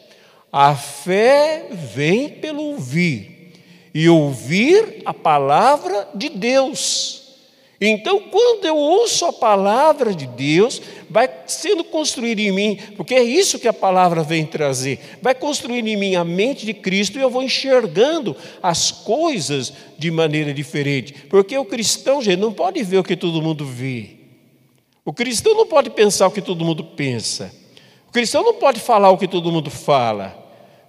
A 0.52 0.76
fé 0.76 1.70
vem 1.72 2.28
pelo 2.28 2.62
ouvir 2.62 3.54
e 3.94 4.10
ouvir 4.10 5.02
a 5.06 5.14
palavra 5.14 6.10
de 6.14 6.28
Deus. 6.28 7.24
Então, 7.80 8.20
quando 8.20 8.66
eu 8.66 8.76
ouço 8.76 9.24
a 9.26 9.32
palavra 9.32 10.14
de 10.14 10.26
Deus, 10.26 10.82
vai 11.10 11.30
sendo 11.46 11.84
construído 11.84 12.40
em 12.40 12.52
mim, 12.52 12.80
porque 12.98 13.14
é 13.14 13.24
isso 13.24 13.60
que 13.60 13.68
a 13.68 13.74
palavra 13.74 14.24
vem 14.24 14.46
trazer, 14.46 15.00
vai 15.22 15.36
construindo 15.36 15.88
em 15.88 15.96
mim 15.96 16.16
a 16.16 16.26
mente 16.26 16.66
de 16.66 16.74
Cristo 16.74 17.18
e 17.18 17.22
eu 17.22 17.30
vou 17.30 17.44
enxergando 17.44 18.36
as 18.62 18.92
coisas 18.92 19.72
de 19.98 20.10
maneira 20.10 20.54
diferente. 20.54 21.14
Porque 21.30 21.58
o 21.58 21.66
cristão, 21.66 22.22
gente, 22.22 22.40
não 22.40 22.52
pode 22.52 22.84
ver 22.84 22.98
o 22.98 23.04
que 23.04 23.16
todo 23.16 23.42
mundo 23.42 23.64
vê. 23.64 24.10
O 25.06 25.14
cristão 25.14 25.56
não 25.56 25.68
pode 25.68 25.92
pensar 25.92 26.28
o 26.28 26.32
que 26.32 26.42
todo 26.42 26.66
mundo 26.66 26.84
pensa. 26.84 27.67
O 28.08 28.12
cristão 28.12 28.44
não 28.44 28.54
pode 28.54 28.80
falar 28.80 29.10
o 29.10 29.18
que 29.18 29.28
todo 29.28 29.52
mundo 29.52 29.70
fala 29.70 30.48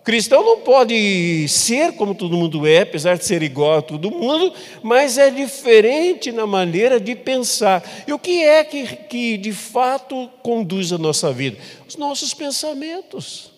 cristão 0.09 0.43
não 0.43 0.61
pode 0.61 1.47
ser 1.49 1.93
como 1.93 2.15
todo 2.15 2.35
mundo 2.35 2.67
é, 2.67 2.81
apesar 2.81 3.19
de 3.19 3.27
ser 3.27 3.43
igual 3.43 3.77
a 3.77 3.83
todo 3.83 4.11
mundo, 4.11 4.55
mas 4.83 5.19
é 5.19 5.31
diferente 5.31 6.33
na 6.33 6.47
maneira 6.47 6.99
de 6.99 7.15
pensar. 7.15 7.85
E 8.07 8.13
o 8.15 8.19
que 8.19 8.43
é 8.43 8.65
que, 8.65 8.87
que 8.87 9.37
de 9.37 9.53
fato 9.53 10.31
conduz 10.43 10.95
a 10.95 10.97
nossa 10.97 11.31
vida? 11.31 11.59
Os 11.87 11.97
nossos 11.97 12.33
pensamentos. 12.33 13.53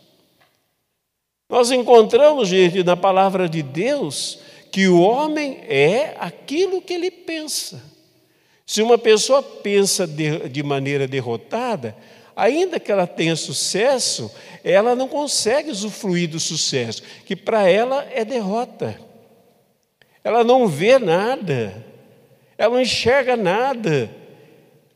Nós 1.49 1.71
encontramos, 1.71 2.49
gente, 2.49 2.83
na 2.83 2.97
palavra 2.97 3.49
de 3.49 3.63
Deus, 3.63 4.41
que 4.73 4.89
o 4.89 5.01
homem 5.01 5.61
é 5.69 6.17
aquilo 6.19 6.83
que 6.83 6.95
ele 6.95 7.13
pensa. 7.13 7.81
Se 8.67 8.83
uma 8.83 8.99
pessoa 8.99 9.41
pensa 9.41 10.05
de, 10.05 10.49
de 10.49 10.65
maneira 10.65 11.07
derrotada, 11.07 11.97
ainda 12.41 12.81
que 12.81 12.91
ela 12.91 13.07
tenha 13.07 13.37
sucesso, 13.37 14.33
ela 14.65 14.95
não 14.95 15.07
consegue 15.07 15.71
usufruir 15.71 16.31
do 16.31 16.41
sucesso, 16.41 17.03
que 17.27 17.37
para 17.37 17.69
ela 17.69 18.07
é 18.11 18.25
derrota. 18.25 18.99
Ela 20.25 20.43
não 20.43 20.67
vê 20.67 20.99
nada, 20.99 21.85
ela 22.57 22.75
não 22.75 22.81
enxerga 22.81 23.37
nada. 23.37 24.11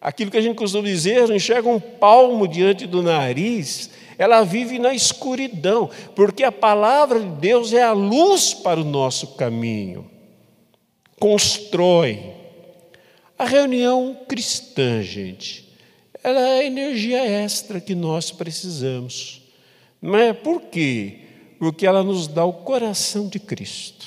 Aquilo 0.00 0.30
que 0.30 0.38
a 0.38 0.40
gente 0.40 0.56
costuma 0.56 0.84
dizer, 0.84 1.28
não 1.28 1.36
enxerga 1.36 1.68
um 1.68 1.78
palmo 1.78 2.48
diante 2.48 2.86
do 2.86 3.02
nariz, 3.02 3.90
ela 4.16 4.42
vive 4.42 4.78
na 4.78 4.94
escuridão, 4.94 5.90
porque 6.16 6.44
a 6.44 6.52
palavra 6.52 7.20
de 7.20 7.26
Deus 7.26 7.74
é 7.74 7.82
a 7.82 7.92
luz 7.92 8.54
para 8.54 8.80
o 8.80 8.84
nosso 8.84 9.34
caminho. 9.36 10.10
Constrói. 11.20 12.32
A 13.36 13.44
reunião 13.44 14.16
cristã, 14.28 15.02
gente, 15.02 15.63
ela 16.24 16.40
é 16.40 16.60
a 16.60 16.64
energia 16.64 17.22
extra 17.22 17.78
que 17.78 17.94
nós 17.94 18.30
precisamos. 18.30 19.42
Não 20.00 20.16
é? 20.16 20.32
Por 20.32 20.62
quê? 20.62 21.18
Porque 21.58 21.86
ela 21.86 22.02
nos 22.02 22.26
dá 22.26 22.46
o 22.46 22.52
coração 22.54 23.28
de 23.28 23.38
Cristo. 23.38 24.06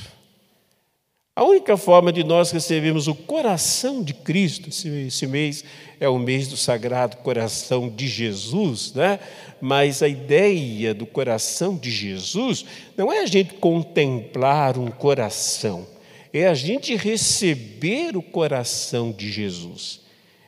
A 1.35 1.43
única 1.43 1.77
forma 1.77 2.11
de 2.11 2.23
nós 2.23 2.49
recebermos 2.49 3.07
o 3.07 3.13
coração 3.13 4.01
de 4.01 4.15
Cristo, 4.15 4.69
esse 4.69 5.27
mês 5.27 5.63
é 5.99 6.09
o 6.09 6.17
mês 6.17 6.47
do 6.47 6.57
Sagrado 6.57 7.17
Coração 7.17 7.87
de 7.87 8.07
Jesus, 8.07 8.93
né? 8.93 9.19
mas 9.61 10.01
a 10.01 10.07
ideia 10.07 10.95
do 10.95 11.05
coração 11.05 11.77
de 11.77 11.91
Jesus 11.91 12.65
não 12.97 13.13
é 13.13 13.19
a 13.19 13.27
gente 13.27 13.53
contemplar 13.53 14.79
um 14.79 14.87
coração, 14.87 15.85
é 16.33 16.47
a 16.47 16.55
gente 16.55 16.95
receber 16.95 18.17
o 18.17 18.23
coração 18.23 19.11
de 19.11 19.31
Jesus 19.31 20.06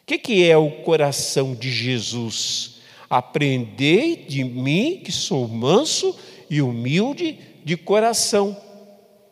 que, 0.10 0.18
que 0.18 0.50
é 0.50 0.58
o 0.58 0.72
coração 0.72 1.54
de 1.54 1.72
Jesus? 1.72 2.78
Aprendei 3.08 4.16
de 4.16 4.44
mim, 4.44 5.02
que 5.06 5.12
sou 5.12 5.48
manso 5.48 6.16
e 6.50 6.64
humilde 6.64 7.38
de 7.64 7.78
coração. 7.78 8.58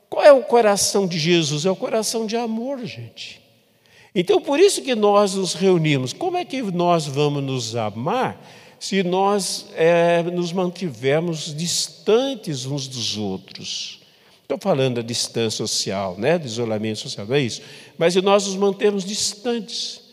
Qual 0.08 0.24
é 0.24 0.32
o 0.32 0.44
coração 0.44 1.08
de 1.08 1.18
Jesus? 1.18 1.66
É 1.66 1.72
o 1.72 1.76
coração 1.76 2.28
de 2.28 2.38
amor, 2.38 2.86
gente. 2.86 3.42
Então, 4.14 4.40
por 4.40 4.60
isso 4.60 4.84
que 4.84 4.94
nós 4.94 5.34
nos 5.34 5.56
reunimos. 5.56 6.14
Como 6.14 6.38
é 6.38 6.46
que 6.46 6.62
nós 6.62 7.08
vamos 7.08 7.44
nos 7.44 7.76
amar 7.76 8.40
se 8.80 9.02
nós 9.02 9.66
é, 9.76 10.22
nos 10.22 10.54
mantivermos 10.54 11.56
distantes 11.56 12.68
uns 12.68 12.88
dos 12.88 13.18
outros? 13.18 14.00
Estou 14.44 14.60
falando 14.60 14.98
da 14.98 15.02
distância 15.02 15.58
social, 15.66 16.16
né, 16.20 16.38
do 16.38 16.46
isolamento 16.46 17.00
social, 17.00 17.26
não 17.26 17.36
é 17.36 17.42
isso. 17.42 17.64
Mas 17.98 18.14
se 18.14 18.22
nós 18.22 18.46
nos 18.46 18.56
mantermos 18.56 19.04
distantes. 19.04 20.06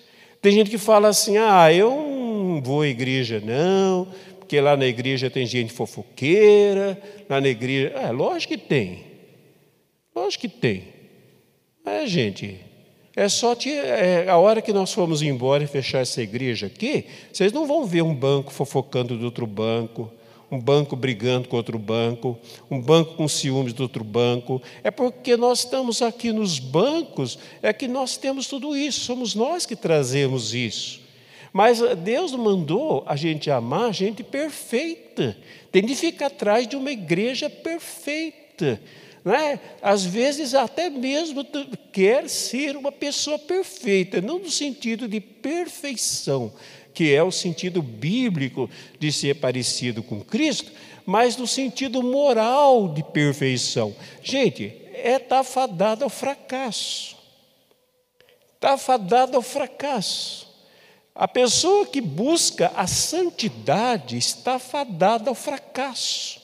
Tem 0.45 0.53
gente 0.53 0.69
que 0.69 0.77
fala 0.77 1.09
assim: 1.09 1.39
ah, 1.39 1.73
eu 1.73 1.91
não 1.91 2.61
vou 2.61 2.83
à 2.83 2.87
igreja, 2.87 3.41
não, 3.43 4.07
porque 4.39 4.61
lá 4.61 4.77
na 4.77 4.85
igreja 4.85 5.31
tem 5.31 5.47
gente 5.47 5.73
fofoqueira, 5.73 7.01
lá 7.31 7.41
na 7.41 7.49
igreja. 7.49 7.95
É, 7.97 8.11
lógico 8.11 8.53
que 8.53 8.59
tem. 8.59 9.05
Lógico 10.15 10.43
que 10.43 10.49
tem. 10.51 10.85
É, 11.83 12.07
gente, 12.07 12.61
é 13.17 13.27
só 13.27 13.55
te, 13.55 13.71
é, 13.73 14.29
a 14.29 14.37
hora 14.37 14.61
que 14.61 14.71
nós 14.71 14.93
formos 14.93 15.23
embora 15.23 15.65
e 15.65 15.67
fechar 15.67 16.01
essa 16.01 16.21
igreja 16.21 16.67
aqui, 16.67 17.07
vocês 17.33 17.51
não 17.51 17.67
vão 17.67 17.87
ver 17.87 18.03
um 18.03 18.15
banco 18.15 18.53
fofocando 18.53 19.17
do 19.17 19.25
outro 19.25 19.47
banco 19.47 20.13
um 20.55 20.61
banco 20.61 20.95
brigando 20.95 21.49
com 21.49 21.57
outro 21.57 21.79
banco, 21.79 22.39
um 22.71 22.81
banco 22.81 23.15
com 23.15 23.27
ciúmes 23.27 23.73
do 23.73 23.83
outro 23.83 24.05
banco. 24.05 24.63
É 24.85 24.91
porque 24.91 25.37
nós 25.37 25.61
estamos 25.61 26.01
aqui 26.01 26.33
nos 26.33 26.59
bancos, 26.59 27.39
é 27.61 27.73
que 27.73 27.89
nós 27.89 28.17
temos 28.17 28.47
tudo 28.47 28.77
isso, 28.77 29.01
somos 29.01 29.35
nós 29.35 29.67
que 29.67 29.75
trazemos 29.75 30.55
isso. 30.55 31.03
Mas 31.53 31.81
Deus 32.03 32.33
mandou 32.33 33.03
a 33.07 33.17
gente 33.17 33.51
amar 33.51 33.93
gente 33.93 34.23
perfeita, 34.23 35.37
tem 35.71 35.85
de 35.85 35.95
ficar 35.95 36.27
atrás 36.27 36.67
de 36.67 36.77
uma 36.77 36.91
igreja 36.91 37.51
perfeita. 37.51 38.81
Não 39.25 39.35
é? 39.35 39.59
Às 39.81 40.05
vezes, 40.05 40.55
até 40.55 40.91
mesmo 40.91 41.47
quer 41.91 42.29
ser 42.29 42.77
uma 42.77 42.93
pessoa 42.93 43.39
perfeita, 43.39 44.21
não 44.21 44.39
no 44.39 44.51
sentido 44.51 45.09
de 45.09 45.19
perfeição, 45.19 46.53
que 46.95 47.13
é 47.13 47.23
o 47.23 47.33
sentido 47.33 47.83
bíblico 47.83 48.71
de 48.99 49.11
ser 49.11 49.35
parecido 49.35 50.03
com 50.03 50.23
Cristo, 50.23 50.71
mas 51.05 51.37
no 51.37 51.47
sentido 51.47 52.03
moral 52.03 52.89
de 52.89 53.03
perfeição. 53.03 53.95
Gente, 54.23 54.73
é 54.95 55.19
tá 55.19 55.43
fadado 55.43 56.05
ao 56.05 56.11
fracasso. 56.11 57.17
Está 58.55 58.79
fadado 58.79 59.37
ao 59.37 59.43
fracasso. 59.43 60.49
A 61.15 61.29
pessoa 61.29 61.87
que 61.87 62.01
busca 62.01 62.73
a 62.75 62.87
santidade 62.87 64.17
está 64.17 64.59
fadada 64.59 65.31
ao 65.31 65.35
fracasso. 65.35 66.44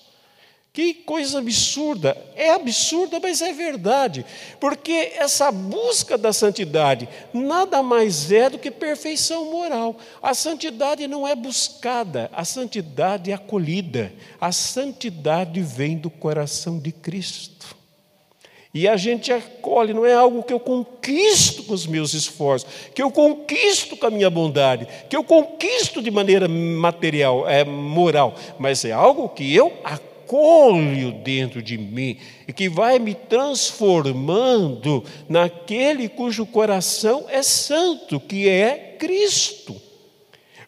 Que 0.73 0.95
coisa 0.95 1.41
absurda! 1.41 2.17
É 2.37 2.51
absurda, 2.51 3.19
mas 3.21 3.43
é 3.43 3.53
verdade, 3.53 4.25
porque 4.61 5.13
essa 5.17 5.51
busca 5.51 6.17
da 6.17 6.33
santidade 6.33 7.09
nada 7.35 7.83
mais 7.83 8.31
é 8.31 8.49
do 8.49 8.59
que 8.59 8.71
perfeição 8.71 9.51
moral. 9.51 9.97
A 10.23 10.33
santidade 10.33 11.09
não 11.09 11.27
é 11.27 11.35
buscada, 11.35 12.31
a 12.33 12.45
santidade 12.45 13.33
é 13.33 13.35
acolhida. 13.35 14.13
A 14.41 14.53
santidade 14.53 15.61
vem 15.61 15.97
do 15.97 16.09
coração 16.09 16.79
de 16.79 16.93
Cristo. 16.93 17.77
E 18.73 18.87
a 18.87 18.97
gente 18.97 19.33
acolhe, 19.33 19.93
não 19.93 20.07
é 20.07 20.15
algo 20.15 20.45
que 20.45 20.53
eu 20.53 20.61
conquisto 20.61 21.65
com 21.65 21.75
os 21.75 21.89
meus 21.89 22.15
esforços, 22.15 22.71
que 22.95 23.03
eu 23.03 23.11
conquisto 23.11 23.97
com 23.97 24.07
a 24.07 24.11
minha 24.11 24.31
bondade, 24.31 24.87
que 25.09 25.17
eu 25.17 25.25
conquisto 25.25 26.01
de 26.01 26.13
maneira 26.13 26.47
material, 26.47 27.49
é, 27.49 27.65
moral, 27.65 28.37
mas 28.61 28.85
é 28.85 28.93
algo 28.93 29.29
que 29.31 29.53
eu 29.53 29.73
acolho 29.83 30.10
dentro 31.25 31.63
de 31.63 31.77
mim 31.77 32.17
e 32.47 32.53
que 32.53 32.69
vai 32.69 32.99
me 32.99 33.15
transformando 33.15 35.05
naquele 35.29 36.09
cujo 36.09 36.47
coração 36.47 37.27
é 37.29 37.43
santo, 37.43 38.21
que 38.21 38.49
é 38.49 38.97
Cristo. 38.99 39.81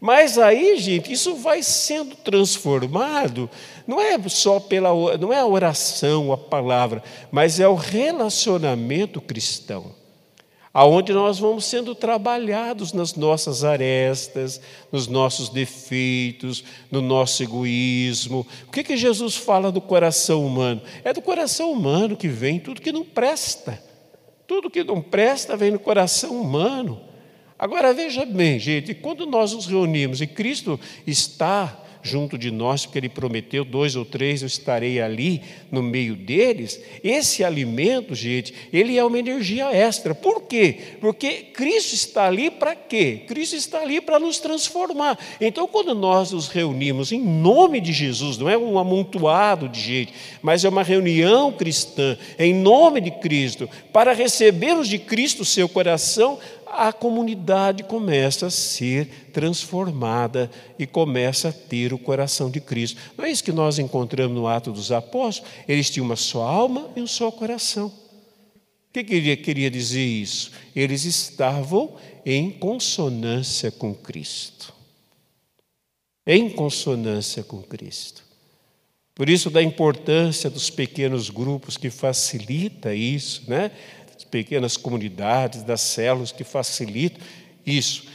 Mas 0.01 0.37
aí, 0.37 0.79
gente, 0.79 1.13
isso 1.13 1.37
vai 1.37 1.63
sendo 1.63 2.17
transformado 2.17 3.49
não 3.87 4.01
é 4.01 4.19
só 4.29 4.59
pela 4.59 4.91
não 5.17 5.33
é 5.33 5.39
a 5.39 5.47
oração, 5.47 6.33
a 6.33 6.37
palavra, 6.37 7.03
mas 7.31 7.61
é 7.61 7.69
o 7.69 7.75
relacionamento 7.75 9.21
cristão. 9.21 10.02
Aonde 10.75 11.13
nós 11.13 11.39
vamos 11.39 11.67
sendo 11.67 11.95
trabalhados 11.95 12.95
nas 12.95 13.15
nossas 13.15 13.63
arestas, 13.63 14.59
nos 14.91 15.07
nossos 15.07 15.51
defeitos, 15.51 16.65
no 16.91 17.03
nosso 17.03 17.43
egoísmo. 17.43 18.47
O 18.67 18.71
que, 18.71 18.83
que 18.83 18.97
Jesus 18.97 19.37
fala 19.37 19.71
do 19.71 19.83
coração 19.83 20.47
humano? 20.47 20.81
É 21.05 21.13
do 21.13 21.21
coração 21.21 21.71
humano 21.71 22.17
que 22.17 22.29
vem 22.29 22.59
tudo 22.59 22.81
que 22.81 22.91
não 22.91 23.05
presta. 23.05 23.83
Tudo 24.47 24.71
que 24.71 24.83
não 24.83 25.03
presta 25.03 25.57
vem 25.57 25.73
no 25.73 25.79
coração 25.79 26.41
humano. 26.41 27.01
Agora 27.59 27.93
veja 27.93 28.25
bem, 28.25 28.59
gente, 28.59 28.95
quando 28.95 29.27
nós 29.27 29.53
nos 29.53 29.67
reunimos 29.67 30.23
e 30.23 30.27
Cristo 30.27 30.81
está 31.07 31.82
junto 32.03 32.37
de 32.37 32.51
nós, 32.51 32.85
porque 32.85 32.99
Ele 32.99 33.09
prometeu: 33.09 33.65
dois 33.65 33.97
ou 33.97 34.05
três 34.05 34.43
eu 34.43 34.47
estarei 34.47 35.01
ali 35.01 35.41
no 35.71 35.83
meio 35.83 36.17
deles. 36.17 36.83
Esse 37.03 37.45
alimento, 37.45 38.15
gente, 38.15 38.53
ele 38.73 38.99
é 38.99 39.05
uma 39.05 39.19
energia 39.19 39.73
extra. 39.73 40.15
Por 40.15 40.43
quê? 40.43 40.77
Porque 41.01 41.45
Cristo 41.55 41.95
está 41.95 42.27
ali 42.27 42.51
para 42.51 42.75
quê? 42.75 43.23
Cristo 43.27 43.57
está 43.57 43.81
ali 43.81 44.01
para 44.01 44.19
nos 44.19 44.39
transformar. 44.39 45.19
Então, 45.41 45.67
quando 45.67 45.95
nós 45.95 46.33
nos 46.33 46.49
reunimos 46.49 47.13
em 47.13 47.21
nome 47.21 47.81
de 47.81 47.93
Jesus, 47.93 48.37
não 48.37 48.49
é 48.49 48.59
um 48.59 48.79
amontoado 48.79 49.69
de 49.69 49.81
gente, 49.81 50.13
mas 50.43 50.65
é 50.65 50.69
uma 50.69 50.83
reunião 50.83 51.53
cristã, 51.53 52.19
em 52.39 52.53
nome 52.53 53.01
de 53.01 53.11
Cristo, 53.11 53.69
para 53.93 54.13
recebermos 54.13 54.89
de 54.89 54.99
Cristo 54.99 55.43
o 55.43 55.47
seu 55.47 55.69
coração, 55.69 56.39
a 56.73 56.93
comunidade 56.93 57.85
começa 57.85 58.47
a 58.47 58.51
ser 58.51 59.31
transformada 59.33 60.51
e 60.79 60.87
começa 60.87 61.51
a 61.51 61.53
ter 61.53 61.93
o 61.93 61.99
coração 61.99 62.51
de 62.51 62.61
Cristo. 62.61 62.99
Não 63.17 63.27
é 63.27 63.31
isso 63.31 63.45
que 63.45 63.53
nós 63.53 63.79
encontramos 63.79 64.35
no 64.35 64.47
Ato 64.47 64.73
dos 64.73 64.91
Apóstolos? 64.91 65.51
Eles 65.69 65.91
tinham 65.91 66.07
uma 66.07 66.17
só 66.17 66.43
alma 66.43 66.89
e 66.97 67.03
um 67.03 67.07
só 67.07 67.31
coração. 67.31 67.89
O 67.89 68.93
que 68.93 69.05
queria, 69.05 69.37
queria 69.37 69.71
dizer 69.71 70.05
isso? 70.05 70.53
Eles 70.75 71.05
estavam 71.05 71.95
em 72.25 72.51
consonância 72.51 73.71
com 73.71 73.95
Cristo. 73.95 74.73
Em 76.27 76.49
consonância 76.49 77.43
com 77.43 77.63
Cristo. 77.63 78.23
Por 79.15 79.29
isso, 79.29 79.51
da 79.51 79.63
importância 79.63 80.49
dos 80.49 80.71
pequenos 80.71 81.29
grupos 81.29 81.77
que 81.77 81.91
facilita 81.91 82.95
isso, 82.95 83.43
né? 83.47 83.71
Pequenas 84.33 84.79
comunidades, 84.79 85.63
das 85.63 85.83
células 85.83 86.33
que 86.33 86.43
facilitam 86.43 87.21
isso. 87.67 88.07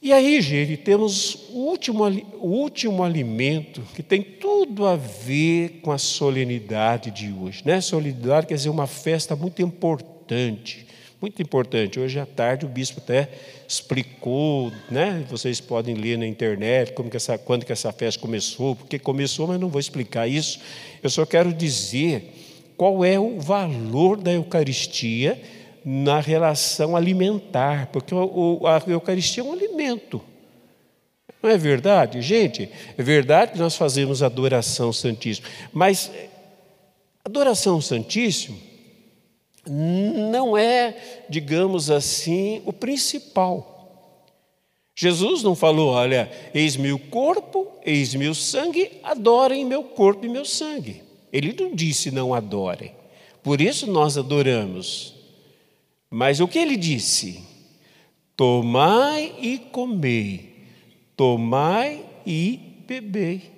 E 0.00 0.12
aí, 0.12 0.40
gente, 0.42 0.76
temos 0.76 1.48
o 1.50 1.70
último, 1.70 2.04
o 2.34 2.46
último 2.46 3.02
alimento 3.02 3.82
que 3.94 4.02
tem 4.02 4.22
tudo 4.22 4.86
a 4.86 4.94
ver 4.94 5.80
com 5.82 5.90
a 5.90 5.98
solenidade 5.98 7.10
de 7.10 7.32
hoje. 7.32 7.62
Né? 7.64 7.80
Solenidade 7.80 8.46
quer 8.46 8.54
dizer 8.54 8.68
uma 8.68 8.86
festa 8.86 9.34
muito 9.34 9.62
importante, 9.62 10.86
muito 11.20 11.40
importante. 11.42 11.98
Hoje 11.98 12.20
à 12.20 12.26
tarde 12.26 12.66
o 12.66 12.68
bispo 12.68 13.00
até 13.00 13.28
explicou, 13.66 14.70
né? 14.90 15.24
vocês 15.28 15.60
podem 15.60 15.94
ler 15.94 16.18
na 16.18 16.26
internet 16.26 16.92
como 16.92 17.10
que 17.10 17.16
essa, 17.16 17.38
quando 17.38 17.64
que 17.64 17.72
essa 17.72 17.90
festa 17.90 18.20
começou, 18.20 18.76
porque 18.76 18.98
começou, 18.98 19.48
mas 19.48 19.58
não 19.58 19.68
vou 19.68 19.80
explicar 19.80 20.28
isso. 20.28 20.60
Eu 21.02 21.10
só 21.10 21.24
quero 21.24 21.52
dizer 21.52 22.37
qual 22.78 23.04
é 23.04 23.18
o 23.18 23.40
valor 23.40 24.16
da 24.16 24.32
Eucaristia 24.32 25.38
na 25.84 26.20
relação 26.20 26.94
alimentar, 26.94 27.88
porque 27.88 28.14
a 28.14 28.90
Eucaristia 28.90 29.42
é 29.42 29.46
um 29.46 29.52
alimento. 29.52 30.22
Não 31.42 31.50
é 31.50 31.58
verdade? 31.58 32.22
Gente, 32.22 32.70
é 32.96 33.02
verdade 33.02 33.52
que 33.52 33.58
nós 33.58 33.74
fazemos 33.74 34.22
adoração 34.22 34.92
Santíssima, 34.92 35.48
mas 35.72 36.10
adoração 37.24 37.80
Santíssima 37.80 38.56
não 39.66 40.56
é, 40.56 41.24
digamos 41.28 41.90
assim, 41.90 42.62
o 42.64 42.72
principal. 42.72 43.74
Jesus 44.94 45.42
não 45.42 45.56
falou, 45.56 45.90
olha, 45.90 46.30
eis-me 46.54 46.92
o 46.92 46.98
corpo, 46.98 47.66
eis-me 47.84 48.28
o 48.28 48.34
sangue, 48.36 49.00
adorem 49.02 49.64
meu 49.64 49.82
corpo 49.82 50.24
e 50.24 50.28
meu 50.28 50.44
sangue. 50.44 51.07
Ele 51.32 51.52
não 51.52 51.74
disse 51.74 52.10
não 52.10 52.32
adorem. 52.34 52.92
Por 53.42 53.60
isso 53.60 53.86
nós 53.86 54.16
adoramos. 54.18 55.14
Mas 56.10 56.40
o 56.40 56.48
que 56.48 56.58
ele 56.58 56.76
disse? 56.76 57.42
Tomai 58.36 59.34
e 59.40 59.58
comei, 59.58 60.64
tomai 61.16 62.04
e 62.26 62.58
bebei. 62.86 63.50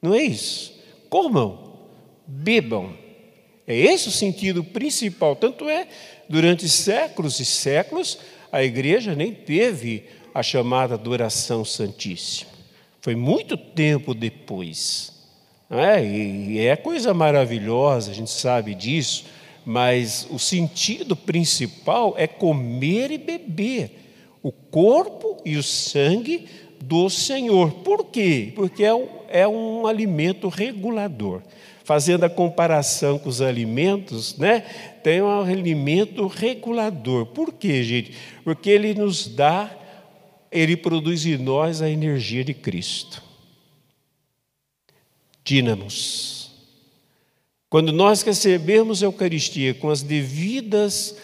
Não 0.00 0.14
é 0.14 0.22
isso? 0.22 0.78
Comam, 1.08 1.78
bebam. 2.26 2.96
É 3.66 3.76
esse 3.76 4.08
o 4.08 4.12
sentido 4.12 4.62
principal. 4.62 5.34
Tanto 5.34 5.68
é, 5.68 5.88
durante 6.28 6.68
séculos 6.68 7.40
e 7.40 7.44
séculos, 7.44 8.18
a 8.52 8.62
igreja 8.62 9.14
nem 9.14 9.32
teve 9.32 10.04
a 10.34 10.42
chamada 10.42 10.94
adoração 10.94 11.64
santíssima. 11.64 12.50
Foi 13.00 13.14
muito 13.14 13.56
tempo 13.56 14.14
depois. 14.14 15.13
É, 15.76 16.04
e 16.04 16.58
é 16.60 16.76
coisa 16.76 17.12
maravilhosa, 17.12 18.12
a 18.12 18.14
gente 18.14 18.30
sabe 18.30 18.76
disso, 18.76 19.24
mas 19.66 20.24
o 20.30 20.38
sentido 20.38 21.16
principal 21.16 22.14
é 22.16 22.28
comer 22.28 23.10
e 23.10 23.18
beber 23.18 23.90
o 24.40 24.52
corpo 24.52 25.36
e 25.44 25.56
o 25.56 25.64
sangue 25.64 26.46
do 26.80 27.10
Senhor. 27.10 27.72
Por 27.72 28.04
quê? 28.04 28.52
Porque 28.54 28.84
é 28.84 28.94
um, 28.94 29.08
é 29.28 29.48
um 29.48 29.86
alimento 29.86 30.48
regulador. 30.48 31.42
Fazendo 31.82 32.24
a 32.24 32.30
comparação 32.30 33.18
com 33.18 33.28
os 33.28 33.42
alimentos, 33.42 34.38
né? 34.38 34.60
Tem 35.02 35.20
um 35.20 35.40
alimento 35.42 36.28
regulador. 36.28 37.26
Por 37.26 37.52
quê, 37.52 37.82
gente? 37.82 38.12
Porque 38.44 38.70
ele 38.70 38.94
nos 38.94 39.26
dá, 39.26 39.70
ele 40.52 40.76
produz 40.76 41.26
em 41.26 41.36
nós 41.36 41.82
a 41.82 41.90
energia 41.90 42.44
de 42.44 42.54
Cristo 42.54 43.33
dínamos. 45.44 46.50
Quando 47.68 47.92
nós 47.92 48.22
recebemos 48.22 49.02
a 49.02 49.06
Eucaristia 49.06 49.74
com 49.74 49.90
as 49.90 50.02
devidas, 50.02 51.16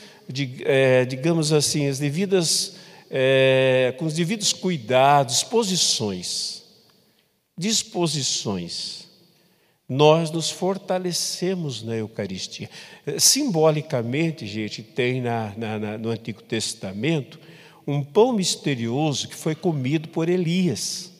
é, 0.64 1.04
digamos 1.04 1.52
assim, 1.52 1.88
as 1.88 1.98
devidas, 1.98 2.74
é, 3.10 3.94
com 3.98 4.04
os 4.04 4.14
devidos 4.14 4.52
cuidados, 4.52 5.36
disposições, 5.36 6.62
disposições, 7.56 9.08
nós 9.88 10.30
nos 10.30 10.50
fortalecemos 10.50 11.82
na 11.82 11.96
Eucaristia. 11.96 12.70
Simbolicamente, 13.18 14.46
gente, 14.46 14.82
tem 14.82 15.20
na, 15.20 15.52
na, 15.56 15.98
no 15.98 16.10
Antigo 16.10 16.42
Testamento 16.42 17.40
um 17.86 18.04
pão 18.04 18.32
misterioso 18.32 19.26
que 19.26 19.34
foi 19.34 19.54
comido 19.54 20.08
por 20.08 20.28
Elias. 20.28 21.10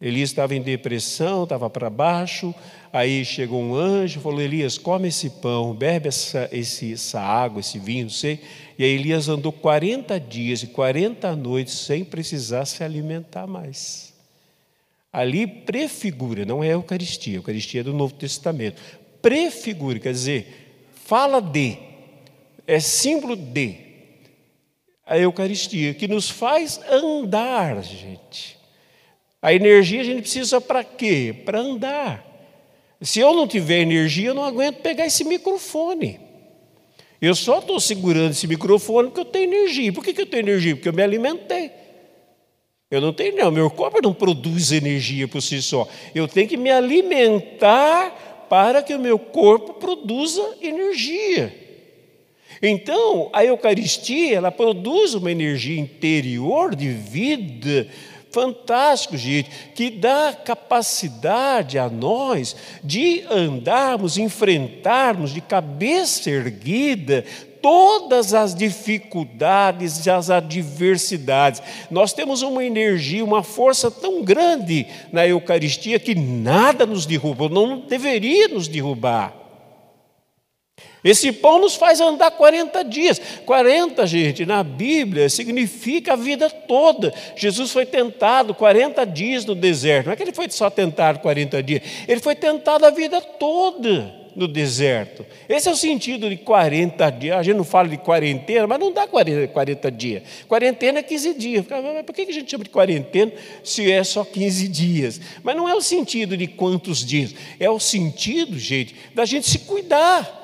Elias 0.00 0.30
estava 0.30 0.54
em 0.54 0.62
depressão, 0.62 1.42
estava 1.42 1.68
para 1.68 1.90
baixo. 1.90 2.54
Aí 2.92 3.24
chegou 3.24 3.60
um 3.60 3.74
anjo, 3.74 4.20
falou: 4.20 4.40
Elias, 4.40 4.78
come 4.78 5.08
esse 5.08 5.28
pão, 5.28 5.74
bebe 5.74 6.08
essa, 6.08 6.48
esse, 6.52 6.92
essa 6.92 7.20
água, 7.20 7.60
esse 7.60 7.78
vinho, 7.78 8.04
não 8.04 8.10
sei. 8.10 8.40
E 8.78 8.84
aí 8.84 8.90
Elias 8.90 9.28
andou 9.28 9.50
40 9.50 10.18
dias 10.20 10.62
e 10.62 10.68
40 10.68 11.34
noites 11.34 11.74
sem 11.74 12.04
precisar 12.04 12.64
se 12.64 12.84
alimentar 12.84 13.46
mais. 13.46 14.14
Ali 15.12 15.46
prefigura, 15.46 16.44
não 16.44 16.62
é 16.62 16.68
a 16.68 16.72
Eucaristia, 16.72 17.34
a 17.34 17.38
Eucaristia 17.38 17.80
é 17.80 17.84
do 17.84 17.92
Novo 17.92 18.14
Testamento. 18.14 18.80
Prefigura, 19.20 19.98
quer 19.98 20.12
dizer, 20.12 20.86
fala 21.06 21.40
de, 21.40 21.76
é 22.66 22.78
símbolo 22.78 23.34
de. 23.34 23.74
a 25.04 25.18
Eucaristia, 25.18 25.92
que 25.92 26.06
nos 26.06 26.30
faz 26.30 26.80
andar, 26.88 27.82
gente. 27.82 28.57
A 29.40 29.52
energia 29.52 30.00
a 30.00 30.04
gente 30.04 30.22
precisa 30.22 30.60
para 30.60 30.82
quê? 30.82 31.34
Para 31.44 31.60
andar. 31.60 32.26
Se 33.00 33.20
eu 33.20 33.32
não 33.34 33.46
tiver 33.46 33.80
energia, 33.80 34.28
eu 34.28 34.34
não 34.34 34.44
aguento 34.44 34.78
pegar 34.78 35.06
esse 35.06 35.24
microfone. 35.24 36.18
Eu 37.20 37.34
só 37.34 37.58
estou 37.58 37.78
segurando 37.78 38.32
esse 38.32 38.46
microfone 38.46 39.08
porque 39.08 39.20
eu 39.20 39.24
tenho 39.24 39.52
energia. 39.52 39.92
Por 39.92 40.04
que, 40.04 40.12
que 40.12 40.22
eu 40.22 40.26
tenho 40.26 40.42
energia? 40.42 40.74
Porque 40.74 40.88
eu 40.88 40.92
me 40.92 41.02
alimentei. 41.02 41.70
Eu 42.90 43.00
não 43.00 43.12
tenho, 43.12 43.36
não. 43.36 43.50
Meu 43.50 43.70
corpo 43.70 44.00
não 44.02 44.12
produz 44.12 44.72
energia 44.72 45.28
por 45.28 45.40
si 45.40 45.60
só. 45.62 45.86
Eu 46.14 46.26
tenho 46.26 46.48
que 46.48 46.56
me 46.56 46.70
alimentar 46.70 48.46
para 48.48 48.82
que 48.82 48.94
o 48.94 49.00
meu 49.00 49.18
corpo 49.18 49.74
produza 49.74 50.56
energia. 50.60 51.54
Então, 52.62 53.30
a 53.32 53.44
Eucaristia, 53.44 54.36
ela 54.36 54.50
produz 54.50 55.14
uma 55.14 55.30
energia 55.30 55.78
interior 55.78 56.74
de 56.74 56.88
vida 56.88 57.88
fantástico, 58.38 59.16
gente, 59.16 59.50
que 59.74 59.90
dá 59.90 60.32
capacidade 60.32 61.76
a 61.76 61.88
nós 61.88 62.54
de 62.84 63.24
andarmos, 63.28 64.16
enfrentarmos 64.16 65.34
de 65.34 65.40
cabeça 65.40 66.30
erguida 66.30 67.24
todas 67.60 68.34
as 68.34 68.54
dificuldades 68.54 70.06
e 70.06 70.10
as 70.10 70.30
adversidades. 70.30 71.60
Nós 71.90 72.12
temos 72.12 72.42
uma 72.42 72.64
energia, 72.64 73.24
uma 73.24 73.42
força 73.42 73.90
tão 73.90 74.22
grande 74.22 74.86
na 75.12 75.26
Eucaristia 75.26 75.98
que 75.98 76.14
nada 76.14 76.86
nos 76.86 77.04
derruba, 77.04 77.48
não 77.48 77.80
deveria 77.80 78.46
nos 78.46 78.68
derrubar. 78.68 79.37
Esse 81.02 81.32
pão 81.32 81.60
nos 81.60 81.74
faz 81.74 82.00
andar 82.00 82.30
40 82.30 82.82
dias. 82.84 83.20
40, 83.46 84.06
gente, 84.06 84.44
na 84.44 84.62
Bíblia 84.62 85.28
significa 85.28 86.14
a 86.14 86.16
vida 86.16 86.50
toda. 86.50 87.12
Jesus 87.36 87.70
foi 87.70 87.86
tentado 87.86 88.54
40 88.54 89.04
dias 89.06 89.44
no 89.44 89.54
deserto. 89.54 90.06
Não 90.06 90.12
é 90.12 90.16
que 90.16 90.22
ele 90.22 90.32
foi 90.32 90.50
só 90.50 90.68
tentado 90.68 91.20
40 91.20 91.62
dias, 91.62 91.82
ele 92.06 92.20
foi 92.20 92.34
tentado 92.34 92.84
a 92.84 92.90
vida 92.90 93.20
toda 93.20 94.18
no 94.38 94.46
deserto. 94.46 95.26
Esse 95.48 95.68
é 95.68 95.72
o 95.72 95.76
sentido 95.76 96.30
de 96.30 96.36
40 96.36 97.10
dias. 97.10 97.36
A 97.36 97.42
gente 97.42 97.56
não 97.56 97.64
fala 97.64 97.88
de 97.88 97.96
quarentena, 97.96 98.68
mas 98.68 98.78
não 98.78 98.92
dá 98.92 99.06
40, 99.06 99.48
40 99.48 99.90
dias. 99.90 100.22
Quarentena 100.46 101.00
é 101.00 101.02
15 101.02 101.34
dias. 101.34 101.64
Mas 101.68 102.04
por 102.06 102.14
que 102.14 102.22
a 102.22 102.32
gente 102.32 102.48
chama 102.48 102.62
de 102.62 102.70
quarentena 102.70 103.32
se 103.64 103.90
é 103.90 104.02
só 104.04 104.24
15 104.24 104.68
dias? 104.68 105.20
Mas 105.42 105.56
não 105.56 105.68
é 105.68 105.74
o 105.74 105.80
sentido 105.80 106.36
de 106.36 106.46
quantos 106.46 107.04
dias. 107.04 107.34
É 107.58 107.68
o 107.68 107.80
sentido, 107.80 108.56
gente, 108.56 108.94
da 109.12 109.24
gente 109.24 109.50
se 109.50 109.58
cuidar. 109.60 110.37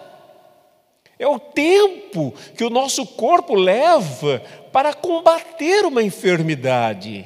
É 1.19 1.27
o 1.27 1.39
tempo 1.39 2.35
que 2.57 2.65
o 2.65 2.71
nosso 2.71 3.07
corpo 3.07 3.55
leva 3.55 4.43
para 4.73 4.93
combater 4.93 5.85
uma 5.85 6.03
enfermidade. 6.03 7.25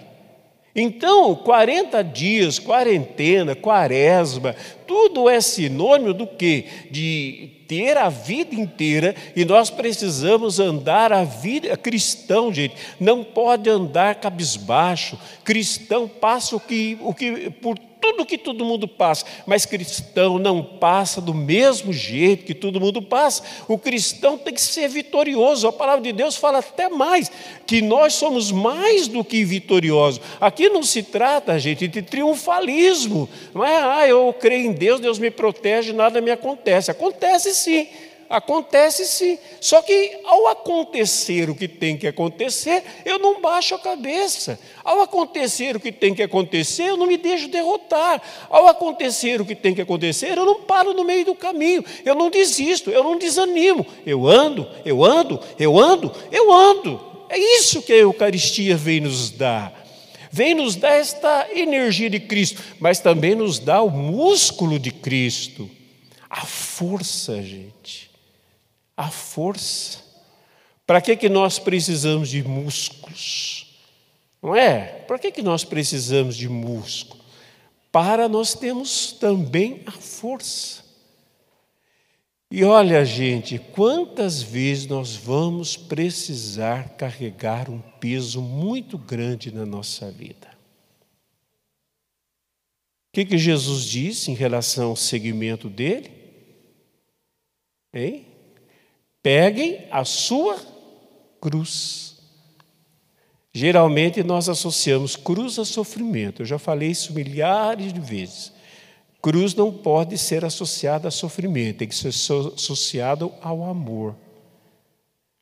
Então, 0.81 1.35
40 1.35 2.05
dias, 2.05 2.59
quarentena, 2.59 3.57
quaresma, 3.57 4.55
tudo 4.87 5.29
é 5.29 5.41
sinônimo 5.41 6.15
do 6.15 6.27
que? 6.27 6.67
De 6.91 7.51
ter 7.67 7.97
a 7.97 8.09
vida 8.09 8.55
inteira 8.55 9.15
e 9.35 9.45
nós 9.45 9.71
precisamos 9.71 10.61
andar 10.61 11.13
a 11.13 11.25
vida 11.25 11.77
cristão, 11.77 12.53
gente, 12.53 12.75
não 13.01 13.25
pode 13.25 13.69
andar 13.69 14.15
cabisbaixo. 14.17 15.19
Cristão 15.43 16.07
passa 16.07 16.55
o 16.55 16.61
que, 16.61 16.97
o 17.01 17.13
que 17.13 17.51
por 17.51 17.79
tudo 18.09 18.25
que 18.25 18.39
todo 18.39 18.65
mundo 18.65 18.89
passa, 18.89 19.25
mas 19.47 19.67
cristão 19.67 20.39
não 20.39 20.63
passa 20.63 21.21
do 21.21 21.35
mesmo 21.35 21.93
jeito 21.93 22.45
que 22.45 22.55
todo 22.55 22.81
mundo 22.81 23.03
passa. 23.03 23.43
O 23.69 23.77
cristão 23.77 24.39
tem 24.39 24.55
que 24.55 24.61
ser 24.61 24.89
vitorioso. 24.89 25.69
A 25.69 25.73
palavra 25.73 26.01
de 26.03 26.13
Deus 26.13 26.37
fala 26.37 26.59
até 26.59 26.89
mais, 26.89 27.31
que 27.67 27.83
nós 27.83 28.15
somos 28.15 28.51
mais 28.51 29.09
do 29.09 29.23
que 29.23 29.45
vitoriosos. 29.45 30.21
Aqui 30.41 30.71
não 30.71 30.83
se 30.83 31.03
trata, 31.03 31.59
gente, 31.59 31.87
de 31.87 32.01
triunfalismo. 32.01 33.29
Não 33.55 33.65
é, 33.65 33.77
ah, 33.77 34.09
eu 34.09 34.35
creio 34.39 34.71
em 34.71 34.73
Deus, 34.73 35.01
Deus 35.01 35.19
me 35.19 35.31
protege, 35.31 35.93
nada 35.93 36.21
me 36.21 36.31
acontece. 36.31 36.91
Acontece 36.91 37.55
sim. 37.55 37.89
Acontece 38.29 39.07
sim. 39.07 39.39
Só 39.59 39.81
que 39.81 40.21
ao 40.25 40.49
acontecer 40.49 41.49
o 41.49 41.55
que 41.55 41.67
tem 41.67 41.97
que 41.97 42.07
acontecer, 42.07 42.83
eu 43.05 43.19
não 43.19 43.41
baixo 43.41 43.75
a 43.75 43.79
cabeça. 43.79 44.61
Ao 44.85 45.01
acontecer 45.01 45.75
o 45.75 45.81
que 45.81 45.91
tem 45.91 46.15
que 46.15 46.23
acontecer, 46.23 46.91
eu 46.91 46.97
não 46.97 47.07
me 47.07 47.17
deixo 47.17 47.49
derrotar. 47.49 48.21
Ao 48.51 48.67
acontecer 48.67 49.41
o 49.41 49.47
que 49.47 49.55
tem 49.55 49.75
que 49.75 49.81
acontecer, 49.81 50.37
eu 50.37 50.45
não 50.45 50.63
paro 50.63 50.93
no 50.93 51.05
meio 51.05 51.25
do 51.25 51.35
caminho. 51.35 51.83
Eu 52.05 52.15
não 52.15 52.29
desisto, 52.29 52.91
eu 52.91 53.03
não 53.03 53.19
desanimo. 53.19 53.87
Eu 54.05 54.27
ando, 54.27 54.69
eu 54.85 55.03
ando, 55.03 55.41
eu 55.59 55.79
ando, 55.79 56.13
eu 56.31 56.53
ando. 56.53 57.01
É 57.31 57.39
isso 57.39 57.81
que 57.81 57.95
a 57.95 57.97
Eucaristia 57.97 58.77
vem 58.77 59.01
nos 59.01 59.31
dar. 59.31 59.73
Vem 60.31 60.55
nos 60.55 60.77
dar 60.77 60.93
esta 60.93 61.49
energia 61.55 62.11
de 62.11 62.21
Cristo, 62.21 62.63
mas 62.79 63.01
também 63.01 63.35
nos 63.35 63.59
dá 63.59 63.81
o 63.81 63.91
músculo 63.91 64.79
de 64.79 64.91
Cristo. 64.91 65.71
A 66.29 66.45
força, 66.45 67.43
gente 67.43 68.08
a 68.99 69.09
força. 69.09 70.01
Para 70.85 71.01
que, 71.01 71.17
que 71.17 71.29
nós 71.29 71.61
precisamos 71.61 72.29
de 72.29 72.43
músculos? 72.43 73.79
Não 74.43 74.57
é? 74.57 74.87
Para 75.07 75.19
que, 75.21 75.31
que 75.31 75.41
nós 75.43 75.63
precisamos 75.63 76.37
de 76.37 76.49
músculo? 76.49 77.23
Para 77.93 78.29
nós 78.29 78.55
termos 78.55 79.13
também 79.13 79.83
a 79.87 79.93
força. 79.93 80.83
E 82.51 82.65
olha, 82.65 83.05
gente, 83.05 83.59
quantas 83.59 84.43
vezes 84.43 84.87
nós 84.87 85.15
vamos 85.15 85.77
precisar 85.77 86.97
carregar 86.97 87.71
um 87.71 87.81
peso 87.81 88.41
muito 88.43 88.99
grande 88.99 89.55
na 89.55 89.65
nossa 89.65 90.11
vida? 90.11 90.49
O 93.09 93.13
que, 93.13 93.25
que 93.25 93.39
Jesus 93.39 93.85
disse 93.85 94.31
em 94.31 94.35
relação 94.35 94.91
ao 94.91 94.97
segmento 94.97 95.69
dele? 95.69 96.11
Hein? 97.93 98.28
Peguem 99.23 99.87
a 99.91 100.05
sua 100.05 100.59
cruz. 101.41 102.17
Geralmente 103.53 104.23
nós 104.23 104.49
associamos 104.49 105.17
cruz 105.17 105.59
a 105.59 105.65
sofrimento. 105.65 106.43
Eu 106.43 106.47
já 106.47 106.59
falei 106.59 106.91
isso 106.91 107.13
milhares 107.13 107.93
de 107.93 108.01
vezes. 108.01 108.53
Cruz 109.21 109.55
não 109.55 109.73
pode 109.73 110.17
ser 110.17 110.45
associada 110.45 111.09
a 111.09 111.11
sofrimento, 111.11 111.79
tem 111.79 111.89
que 111.89 111.95
ser 111.95 112.09
associado 112.09 113.33
ao 113.43 113.65
amor. 113.65 114.15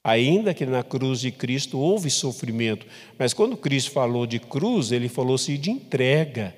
Ainda 0.02 0.54
que 0.54 0.64
na 0.64 0.82
cruz 0.82 1.20
de 1.20 1.30
Cristo 1.30 1.78
houve 1.78 2.08
sofrimento, 2.08 2.86
mas 3.18 3.34
quando 3.34 3.56
Cristo 3.56 3.90
falou 3.90 4.26
de 4.26 4.38
cruz, 4.38 4.92
ele 4.92 5.08
falou-se 5.08 5.58
de 5.58 5.70
entrega, 5.70 6.54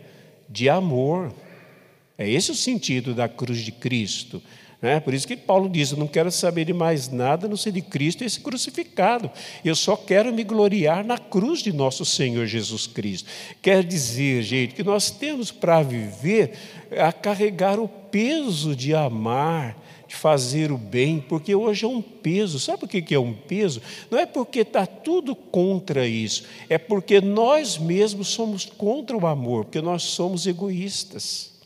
de 0.49 0.69
amor. 0.69 1.35
É 2.17 2.29
esse 2.29 2.51
o 2.53 2.55
sentido 2.55 3.15
da 3.15 3.29
cruz 3.29 3.61
de 3.61 3.73
Cristo. 3.73 4.41
Né? 4.81 5.01
Por 5.01 5.13
isso 5.13 5.27
que 5.27 5.37
Paulo 5.37 5.69
diz: 5.69 5.91
Eu 5.91 5.99
não 5.99 6.07
quero 6.07 6.31
saber 6.31 6.65
de 6.65 6.73
mais 6.73 7.09
nada 7.09 7.49
não 7.49 7.57
ser 7.57 7.73
de 7.73 7.83
Cristo 7.83 8.23
e 8.23 8.27
esse 8.27 8.41
crucificado. 8.41 9.31
Eu 9.65 9.75
só 9.75 9.97
quero 9.97 10.33
me 10.33 10.45
gloriar 10.45 11.05
na 11.05 11.19
cruz 11.19 11.63
de 11.63 11.73
nosso 11.73 12.05
Senhor 12.05 12.47
Jesus 12.47 12.87
Cristo. 12.87 13.29
Quer 13.61 13.83
dizer, 13.83 14.43
gente, 14.43 14.75
que 14.75 14.85
nós 14.85 15.11
temos 15.11 15.51
para 15.51 15.83
viver 15.83 16.53
a 16.97 17.13
carregar 17.13 17.81
o 17.81 17.89
peso 17.89 18.77
de 18.77 18.95
amar, 18.95 19.77
de 20.07 20.15
fazer 20.15 20.71
o 20.71 20.79
bem, 20.79 21.21
porque 21.29 21.57
hoje 21.57 21.85
é 21.85 21.89
um 21.89 22.01
peso. 22.01 22.61
Sabe 22.61 22.79
por 22.79 22.89
que 22.89 23.13
é 23.13 23.19
um 23.19 23.35
peso? 23.35 23.83
Não 24.09 24.19
é 24.19 24.27
porque 24.27 24.61
está 24.61 24.87
tudo 24.87 25.35
contra 25.35 26.07
isso, 26.07 26.45
é 26.69 26.79
porque 26.79 27.21
nós 27.21 27.77
mesmos 27.77 28.29
somos 28.29 28.65
contra 28.65 29.17
o 29.17 29.27
amor, 29.27 29.65
porque 29.65 29.81
nós 29.81 30.05
somos 30.05 30.47
egoístas. 30.47 31.58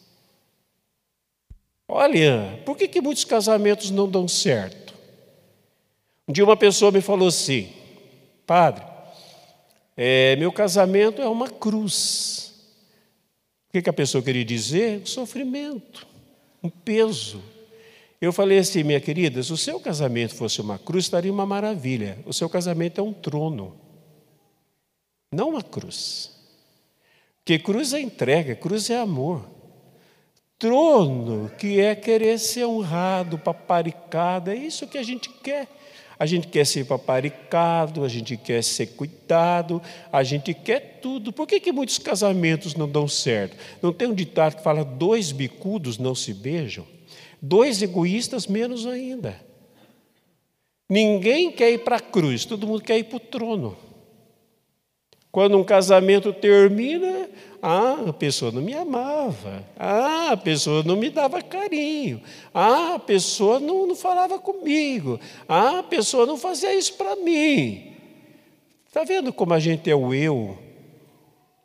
Olha, 1.95 2.59
por 2.65 2.75
que, 2.75 2.89
que 2.89 3.03
muitos 3.03 3.23
casamentos 3.23 3.91
não 3.91 4.09
dão 4.09 4.27
certo? 4.27 4.95
Um 6.27 6.33
dia 6.33 6.43
uma 6.43 6.57
pessoa 6.57 6.91
me 6.91 7.03
falou 7.03 7.29
assim, 7.29 7.71
padre, 8.47 8.83
é, 9.95 10.35
meu 10.37 10.51
casamento 10.51 11.21
é 11.21 11.29
uma 11.29 11.51
cruz. 11.51 12.55
O 13.69 13.73
que, 13.73 13.83
que 13.83 13.91
a 13.91 13.93
pessoa 13.93 14.25
queria 14.25 14.43
dizer? 14.43 15.07
sofrimento, 15.07 16.07
um 16.63 16.71
peso. 16.71 17.43
Eu 18.23 18.33
falei 18.33 18.57
assim, 18.57 18.83
minha 18.83 19.01
querida, 19.01 19.43
se 19.43 19.53
o 19.53 19.57
seu 19.59 19.79
casamento 19.79 20.35
fosse 20.35 20.63
uma 20.63 20.79
cruz, 20.79 21.05
estaria 21.05 21.31
uma 21.31 21.45
maravilha. 21.45 22.19
O 22.25 22.33
seu 22.33 22.49
casamento 22.49 23.03
é 23.03 23.05
um 23.05 23.13
trono, 23.13 23.79
não 25.31 25.51
uma 25.51 25.63
cruz. 25.63 26.31
Porque 27.45 27.59
cruz 27.59 27.93
é 27.93 28.01
entrega, 28.01 28.57
cruz 28.57 28.89
é 28.89 28.97
amor 28.97 29.52
trono, 30.63 31.51
que 31.59 31.81
é 31.81 31.93
querer 31.97 32.39
ser 32.39 32.67
honrado, 32.67 33.37
paparicado, 33.37 34.49
é 34.49 34.55
isso 34.55 34.87
que 34.87 34.97
a 34.97 35.03
gente 35.03 35.29
quer. 35.29 35.67
A 36.17 36.25
gente 36.25 36.47
quer 36.47 36.65
ser 36.65 36.87
paparicado, 36.87 38.05
a 38.05 38.09
gente 38.09 38.37
quer 38.37 38.63
ser 38.63 38.87
cuidado, 38.95 39.83
a 40.13 40.23
gente 40.23 40.55
quer 40.55 41.01
tudo. 41.03 41.33
Por 41.33 41.49
que, 41.49 41.59
que 41.59 41.73
muitos 41.73 41.99
casamentos 41.99 42.77
não 42.77 42.89
dão 42.89 43.09
certo? 43.09 43.57
Não 43.83 43.93
tem 43.93 44.07
um 44.07 44.15
ditado 44.15 44.55
que 44.55 44.63
fala: 44.63 44.85
dois 44.85 45.33
bicudos 45.33 45.99
não 45.99 46.15
se 46.15 46.33
beijam? 46.33 46.87
Dois 47.41 47.83
egoístas, 47.83 48.47
menos 48.47 48.87
ainda. 48.87 49.35
Ninguém 50.89 51.51
quer 51.51 51.73
ir 51.73 51.79
para 51.79 51.97
a 51.97 52.01
cruz, 52.01 52.45
todo 52.45 52.69
mundo 52.69 52.85
quer 52.85 52.99
ir 52.99 53.05
para 53.05 53.17
o 53.17 53.21
trono. 53.21 53.77
Quando 55.33 55.59
um 55.59 55.65
casamento 55.65 56.33
termina, 56.33 57.29
ah, 57.65 58.07
a 58.09 58.13
pessoa 58.13 58.51
não 58.51 58.61
me 58.61 58.75
amava. 58.75 59.65
Ah, 59.79 60.33
a 60.33 60.37
pessoa 60.37 60.83
não 60.83 60.97
me 60.97 61.09
dava 61.09 61.41
carinho. 61.41 62.21
Ah, 62.53 62.95
a 62.95 62.99
pessoa 62.99 63.61
não, 63.61 63.87
não 63.87 63.95
falava 63.95 64.37
comigo. 64.37 65.21
Ah, 65.49 65.79
a 65.79 65.83
pessoa 65.85 66.27
não 66.27 66.37
fazia 66.37 66.75
isso 66.75 66.95
para 66.95 67.15
mim. 67.15 67.93
Está 68.89 69.05
vendo 69.05 69.33
como 69.33 69.55
a 69.55 69.61
gente 69.61 69.89
é 69.89 69.95
o 69.95 70.13
eu? 70.13 70.59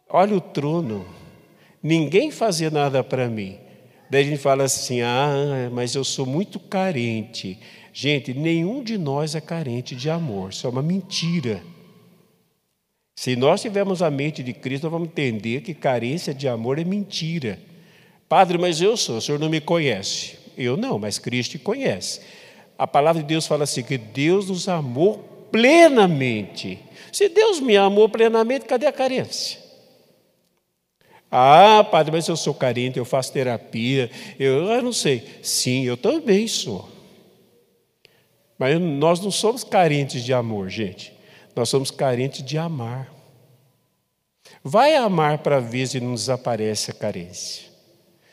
Olha 0.07 0.36
o 0.36 0.41
trono. 0.41 1.03
Ninguém 1.81 2.29
fazia 2.29 2.69
nada 2.69 3.03
para 3.03 3.27
mim. 3.27 3.57
Daí 4.07 4.21
a 4.21 4.25
gente 4.25 4.39
fala 4.39 4.65
assim: 4.65 5.01
ah, 5.01 5.67
mas 5.73 5.95
eu 5.95 6.03
sou 6.03 6.27
muito 6.27 6.60
carente. 6.60 7.57
Gente, 7.91 8.36
nenhum 8.36 8.83
de 8.83 8.99
nós 8.99 9.33
é 9.33 9.41
carente 9.41 9.95
de 9.95 10.12
amor. 10.12 10.51
Isso 10.51 10.67
é 10.67 10.69
uma 10.69 10.83
mentira. 10.83 11.60
Se 13.17 13.36
nós 13.36 13.63
tivermos 13.63 14.03
a 14.03 14.12
mente 14.12 14.43
de 14.43 14.53
Cristo, 14.53 14.84
nós 14.84 14.91
vamos 14.91 15.08
entender 15.08 15.62
que 15.62 15.73
carência 15.73 16.36
de 16.36 16.47
amor 16.47 16.77
é 16.77 16.84
mentira. 16.84 17.60
Padre, 18.30 18.60
mas 18.60 18.80
eu 18.80 18.95
sou, 18.95 19.17
o 19.17 19.21
senhor 19.21 19.39
não 19.39 19.49
me 19.49 19.60
conhece. 19.60 20.38
Eu 20.56 20.77
não, 20.77 20.99
mas 20.99 21.17
Cristo 21.17 21.53
te 21.53 21.58
conhece. 21.58 22.21
A 22.77 22.86
palavra 22.86 23.23
de 23.23 23.27
Deus 23.27 23.47
fala 23.47 23.63
assim: 23.63 23.82
que 23.82 23.97
Deus 23.97 24.49
nos 24.49 24.69
amou 24.69 25.47
plenamente. 25.51 26.77
Se 27.12 27.27
Deus 27.27 27.60
me 27.60 27.75
amou 27.75 28.08
plenamente, 28.08 28.67
cadê 28.67 28.86
a 28.86 28.93
carência? 28.93 29.60
Ah, 31.32 31.84
padre, 31.89 32.12
mas 32.12 32.27
eu 32.27 32.38
sou 32.38 32.53
carente, 32.53 32.99
eu 32.99 33.06
faço 33.06 33.34
terapia, 33.34 34.12
eu, 34.38 34.65
eu 34.65 34.82
não 34.84 34.93
sei. 34.93 35.23
Sim, 35.41 35.86
eu 35.86 35.97
também 35.97 36.47
sou. 36.47 36.88
Mas 38.60 38.80
nós 38.80 39.19
não 39.19 39.32
somos 39.32 39.63
carentes 39.63 40.23
de 40.23 40.34
amor, 40.34 40.69
gente. 40.69 41.16
Nós 41.57 41.69
somos 41.69 41.89
carentes 41.89 42.43
de 42.43 42.57
amar. 42.57 43.11
Vai 44.63 44.95
amar 44.95 45.39
para 45.39 45.59
ver 45.59 45.87
se 45.87 45.99
não 45.99 46.13
desaparece 46.13 46.91
a 46.91 46.93
carência. 46.93 47.65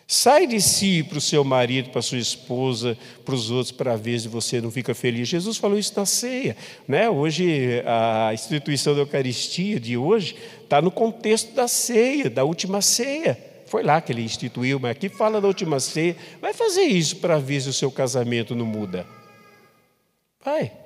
Sai 0.07 0.47
de 0.47 0.61
si 0.61 1.03
para 1.03 1.17
o 1.17 1.21
seu 1.21 1.43
marido, 1.43 1.89
para 1.89 2.01
a 2.01 2.03
sua 2.03 2.19
esposa, 2.19 2.97
para 3.25 3.35
os 3.35 3.51
outros, 3.51 3.73
para 3.73 3.97
ver 3.97 4.21
se 4.21 4.29
você 4.29 4.61
não 4.61 4.71
fica 4.71 4.95
feliz. 4.95 5.27
Jesus 5.27 5.57
falou 5.57 5.79
isso 5.79 5.95
na 5.97 6.05
ceia. 6.05 6.55
Né? 6.87 7.09
Hoje, 7.09 7.83
a 7.87 8.35
instituição 8.35 8.95
da 8.95 9.01
Eucaristia 9.01 9.81
de 9.81 9.97
hoje 9.97 10.37
está 10.63 10.83
no 10.83 10.91
contexto 10.91 11.55
da 11.55 11.67
ceia, 11.67 12.29
da 12.29 12.45
última 12.45 12.83
ceia. 12.83 13.39
Foi 13.67 13.83
lá 13.83 14.03
que 14.03 14.13
ele 14.13 14.23
instituiu, 14.23 14.79
mas 14.79 14.91
aqui 14.91 15.09
fala 15.09 15.41
da 15.41 15.49
última 15.49 15.81
ceia. 15.81 16.15
Vai 16.43 16.53
fazer 16.53 16.83
isso 16.83 17.17
para 17.17 17.39
ver 17.39 17.63
se 17.63 17.71
o 17.71 17.73
seu 17.73 17.91
casamento 17.91 18.55
não 18.55 18.67
muda. 18.67 19.07
Vai. 20.45 20.84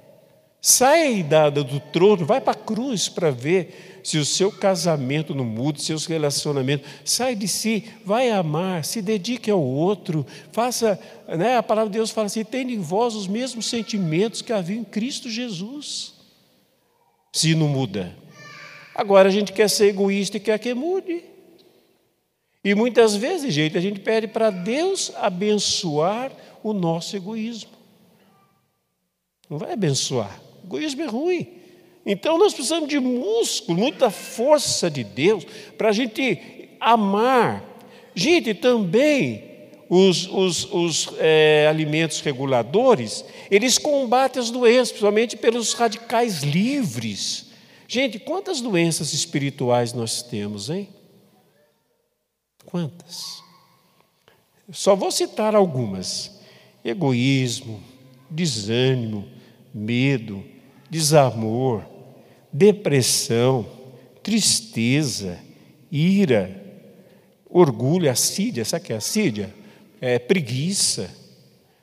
Sai 0.61 1.23
da, 1.23 1.51
do 1.51 1.79
trono, 1.79 2.27
vai 2.27 2.41
para 2.41 2.53
a 2.53 2.63
cruz 2.63 3.09
para 3.09 3.31
ver 3.31 4.01
se 4.03 4.19
o 4.19 4.25
seu 4.25 4.51
casamento 4.51 5.35
não 5.35 5.45
muda, 5.45 5.79
seus 5.79 6.05
relacionamentos. 6.07 6.89
Sai 7.05 7.37
de 7.37 7.47
si, 7.47 7.85
vai 8.05 8.31
amar, 8.31 8.85
se 8.85 9.01
dedique 9.01 9.51
ao 9.51 9.63
outro. 9.63 10.27
Faça, 10.51 10.99
né, 11.29 11.57
a 11.57 11.63
palavra 11.63 11.91
de 11.91 11.99
Deus 11.99 12.11
fala 12.11 12.27
assim: 12.27 12.45
tenha 12.45 12.73
em 12.73 12.81
vós 12.81 13.15
os 13.15 13.29
mesmos 13.29 13.67
sentimentos 13.67 14.43
que 14.43 14.53
havia 14.53 14.77
em 14.77 14.85
Cristo 14.85 15.31
Jesus. 15.31 16.15
Se 17.33 17.55
não 17.55 17.69
muda. 17.69 18.17
Agora 18.95 19.29
a 19.29 19.33
gente 19.33 19.53
quer 19.53 19.71
ser 19.71 19.89
egoísta 19.89 20.39
e 20.39 20.41
quer 20.41 20.59
que 20.59 20.75
mude. 20.75 21.23
E 22.65 22.75
muitas 22.75 23.15
vezes, 23.15 23.55
gente, 23.55 23.79
a 23.79 23.81
gente 23.81 24.01
pede 24.01 24.27
para 24.27 24.51
Deus 24.51 25.13
abençoar 25.17 26.33
o 26.63 26.73
nosso 26.73 27.15
egoísmo. 27.15 27.71
Não 29.49 29.57
vai 29.57 29.73
abençoar. 29.73 30.48
Egoísmo 30.69 31.03
é 31.03 31.07
ruim. 31.07 31.49
Então 32.05 32.37
nós 32.39 32.53
precisamos 32.53 32.89
de 32.89 33.01
músculo, 33.01 33.79
muita 33.79 34.11
força 34.11 34.91
de 34.91 35.03
Deus 35.03 35.45
para 35.79 35.89
a 35.89 35.93
gente 35.93 36.69
amar. 36.79 37.65
Gente, 38.15 38.53
também 38.53 39.45
os, 39.89 40.27
os, 40.27 40.65
os 40.73 41.09
é, 41.19 41.67
alimentos 41.69 42.21
reguladores, 42.21 43.25
eles 43.51 43.79
combatem 43.79 44.43
as 44.43 44.51
doenças, 44.51 44.91
principalmente 44.91 45.37
pelos 45.37 45.73
radicais 45.73 46.43
livres. 46.43 47.47
Gente, 47.87 48.19
quantas 48.19 48.61
doenças 48.61 49.15
espirituais 49.15 49.95
nós 49.95 50.23
temos, 50.23 50.69
hein? 50.69 50.91
Quantas? 52.67 53.43
Só 54.71 54.95
vou 54.95 55.11
citar 55.11 55.55
algumas: 55.55 56.39
egoísmo, 56.85 57.83
desânimo, 58.29 59.27
medo, 59.73 60.45
desamor, 60.91 61.85
depressão, 62.53 63.67
tristeza, 64.23 65.39
ira, 65.91 66.63
orgulho, 67.49 68.11
assídia, 68.11 68.65
sabe 68.65 68.83
o 68.83 68.87
que 68.87 68.93
é 68.93 68.97
assídia? 68.97 69.55
É 70.01 70.19
preguiça. 70.19 71.11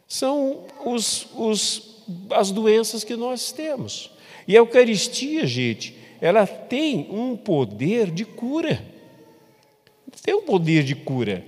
São 0.08 0.66
os, 0.86 1.28
os, 1.36 2.04
as 2.32 2.52
doenças 2.52 3.04
que 3.04 3.16
nós 3.16 3.52
temos. 3.52 4.12
E 4.48 4.56
a 4.56 4.60
Eucaristia, 4.60 5.46
gente, 5.46 5.96
ela 6.22 6.46
tem 6.46 7.08
um 7.12 7.36
poder 7.36 8.12
de 8.12 8.24
cura. 8.24 8.84
Tem 10.24 10.34
um 10.34 10.44
poder 10.44 10.84
de 10.84 10.96
cura. 10.96 11.44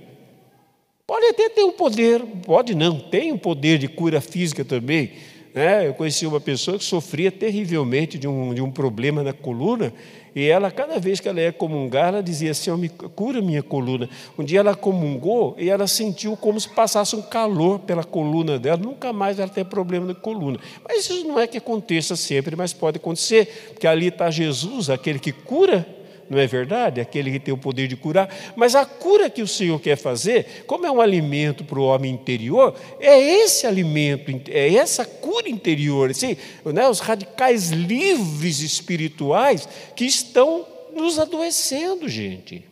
Pode 1.06 1.26
até 1.26 1.48
ter 1.48 1.64
um 1.64 1.72
poder, 1.72 2.22
pode 2.44 2.74
não, 2.74 3.00
tem 3.00 3.32
um 3.32 3.38
poder 3.38 3.78
de 3.78 3.88
cura 3.88 4.20
física 4.20 4.64
também. 4.64 5.12
Né? 5.54 5.86
Eu 5.86 5.94
conheci 5.94 6.26
uma 6.26 6.40
pessoa 6.40 6.78
que 6.78 6.84
sofria 6.84 7.30
terrivelmente 7.30 8.18
de 8.18 8.28
um, 8.28 8.54
de 8.54 8.60
um 8.60 8.70
problema 8.70 9.22
na 9.22 9.32
coluna, 9.32 9.92
e 10.34 10.46
ela, 10.46 10.70
cada 10.70 11.00
vez 11.00 11.18
que 11.18 11.28
ela 11.28 11.40
ia 11.40 11.52
comungar, 11.52 12.08
ela 12.08 12.22
dizia 12.22 12.52
assim: 12.52 12.70
me 12.76 12.88
cura 12.88 13.42
minha 13.42 13.62
coluna. 13.62 14.08
Um 14.38 14.44
dia 14.44 14.60
ela 14.60 14.74
comungou 14.74 15.56
e 15.58 15.68
ela 15.68 15.88
sentiu 15.88 16.36
como 16.36 16.60
se 16.60 16.68
passasse 16.68 17.16
um 17.16 17.22
calor 17.22 17.80
pela 17.80 18.04
coluna 18.04 18.56
dela, 18.56 18.76
nunca 18.76 19.12
mais 19.12 19.40
ela 19.40 19.48
tem 19.48 19.64
problema 19.64 20.06
na 20.06 20.14
coluna. 20.14 20.58
Mas 20.86 21.10
isso 21.10 21.26
não 21.26 21.40
é 21.40 21.46
que 21.48 21.58
aconteça 21.58 22.14
sempre, 22.14 22.54
mas 22.54 22.72
pode 22.72 22.98
acontecer, 22.98 23.70
porque 23.72 23.86
ali 23.86 24.08
está 24.08 24.30
Jesus, 24.30 24.90
aquele 24.90 25.18
que 25.18 25.32
cura 25.32 25.97
não 26.28 26.38
é 26.38 26.46
verdade? 26.46 27.00
Aquele 27.00 27.30
que 27.30 27.40
tem 27.40 27.54
o 27.54 27.58
poder 27.58 27.88
de 27.88 27.96
curar. 27.96 28.28
Mas 28.54 28.74
a 28.74 28.84
cura 28.84 29.30
que 29.30 29.40
o 29.40 29.48
Senhor 29.48 29.80
quer 29.80 29.96
fazer, 29.96 30.64
como 30.66 30.86
é 30.86 30.90
um 30.90 31.00
alimento 31.00 31.64
para 31.64 31.78
o 31.78 31.84
homem 31.84 32.12
interior, 32.12 32.74
é 33.00 33.18
esse 33.18 33.66
alimento, 33.66 34.30
é 34.50 34.74
essa 34.74 35.04
cura 35.04 35.48
interior, 35.48 36.10
assim, 36.10 36.36
né? 36.66 36.88
os 36.88 37.00
radicais 37.00 37.70
livres 37.70 38.60
espirituais 38.60 39.66
que 39.96 40.04
estão 40.04 40.66
nos 40.94 41.18
adoecendo, 41.18 42.08
gente. 42.08 42.64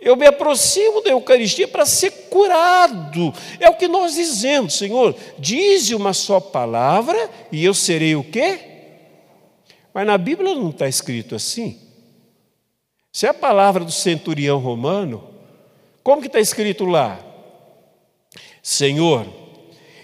Eu 0.00 0.16
me 0.16 0.26
aproximo 0.26 1.00
da 1.00 1.10
Eucaristia 1.10 1.68
para 1.68 1.86
ser 1.86 2.10
curado. 2.28 3.32
É 3.60 3.70
o 3.70 3.76
que 3.76 3.86
nós 3.86 4.14
dizemos, 4.14 4.76
Senhor. 4.76 5.14
Dize 5.38 5.94
uma 5.94 6.12
só 6.12 6.40
palavra 6.40 7.30
e 7.52 7.64
eu 7.64 7.72
serei 7.72 8.16
o 8.16 8.24
quê? 8.24 8.71
Mas 9.92 10.06
na 10.06 10.16
Bíblia 10.16 10.54
não 10.54 10.70
está 10.70 10.88
escrito 10.88 11.34
assim. 11.34 11.78
Se 13.12 13.26
é 13.26 13.28
a 13.28 13.34
palavra 13.34 13.84
do 13.84 13.92
centurião 13.92 14.58
romano, 14.58 15.22
como 16.02 16.20
que 16.20 16.28
está 16.28 16.40
escrito 16.40 16.84
lá? 16.84 17.20
Senhor, 18.62 19.26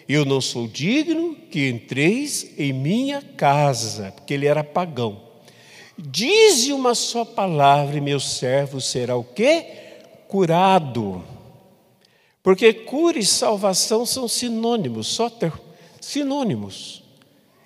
eu 0.09 0.25
não 0.25 0.41
sou 0.41 0.69
digno 0.69 1.35
que 1.51 1.69
entreis 1.69 2.55
em 2.59 2.73
minha 2.73 3.23
casa, 3.23 4.13
porque 4.13 4.35
ele 4.35 4.47
era 4.47 4.63
pagão. 4.63 5.23
Dize 5.97 6.73
uma 6.73 6.95
só 6.95 7.25
palavra 7.25 7.97
e 7.97 8.01
meu 8.01 8.21
servo 8.21 8.81
será 8.81 9.17
o 9.17 9.25
quê? 9.25 9.67
Curado. 10.29 11.25
Porque 12.43 12.73
cura 12.73 13.19
e 13.19 13.25
salvação 13.25 14.07
são 14.07 14.29
sinônimos, 14.29 15.09
só 15.09 15.29
ter, 15.29 15.53
sinônimos. 16.01 16.98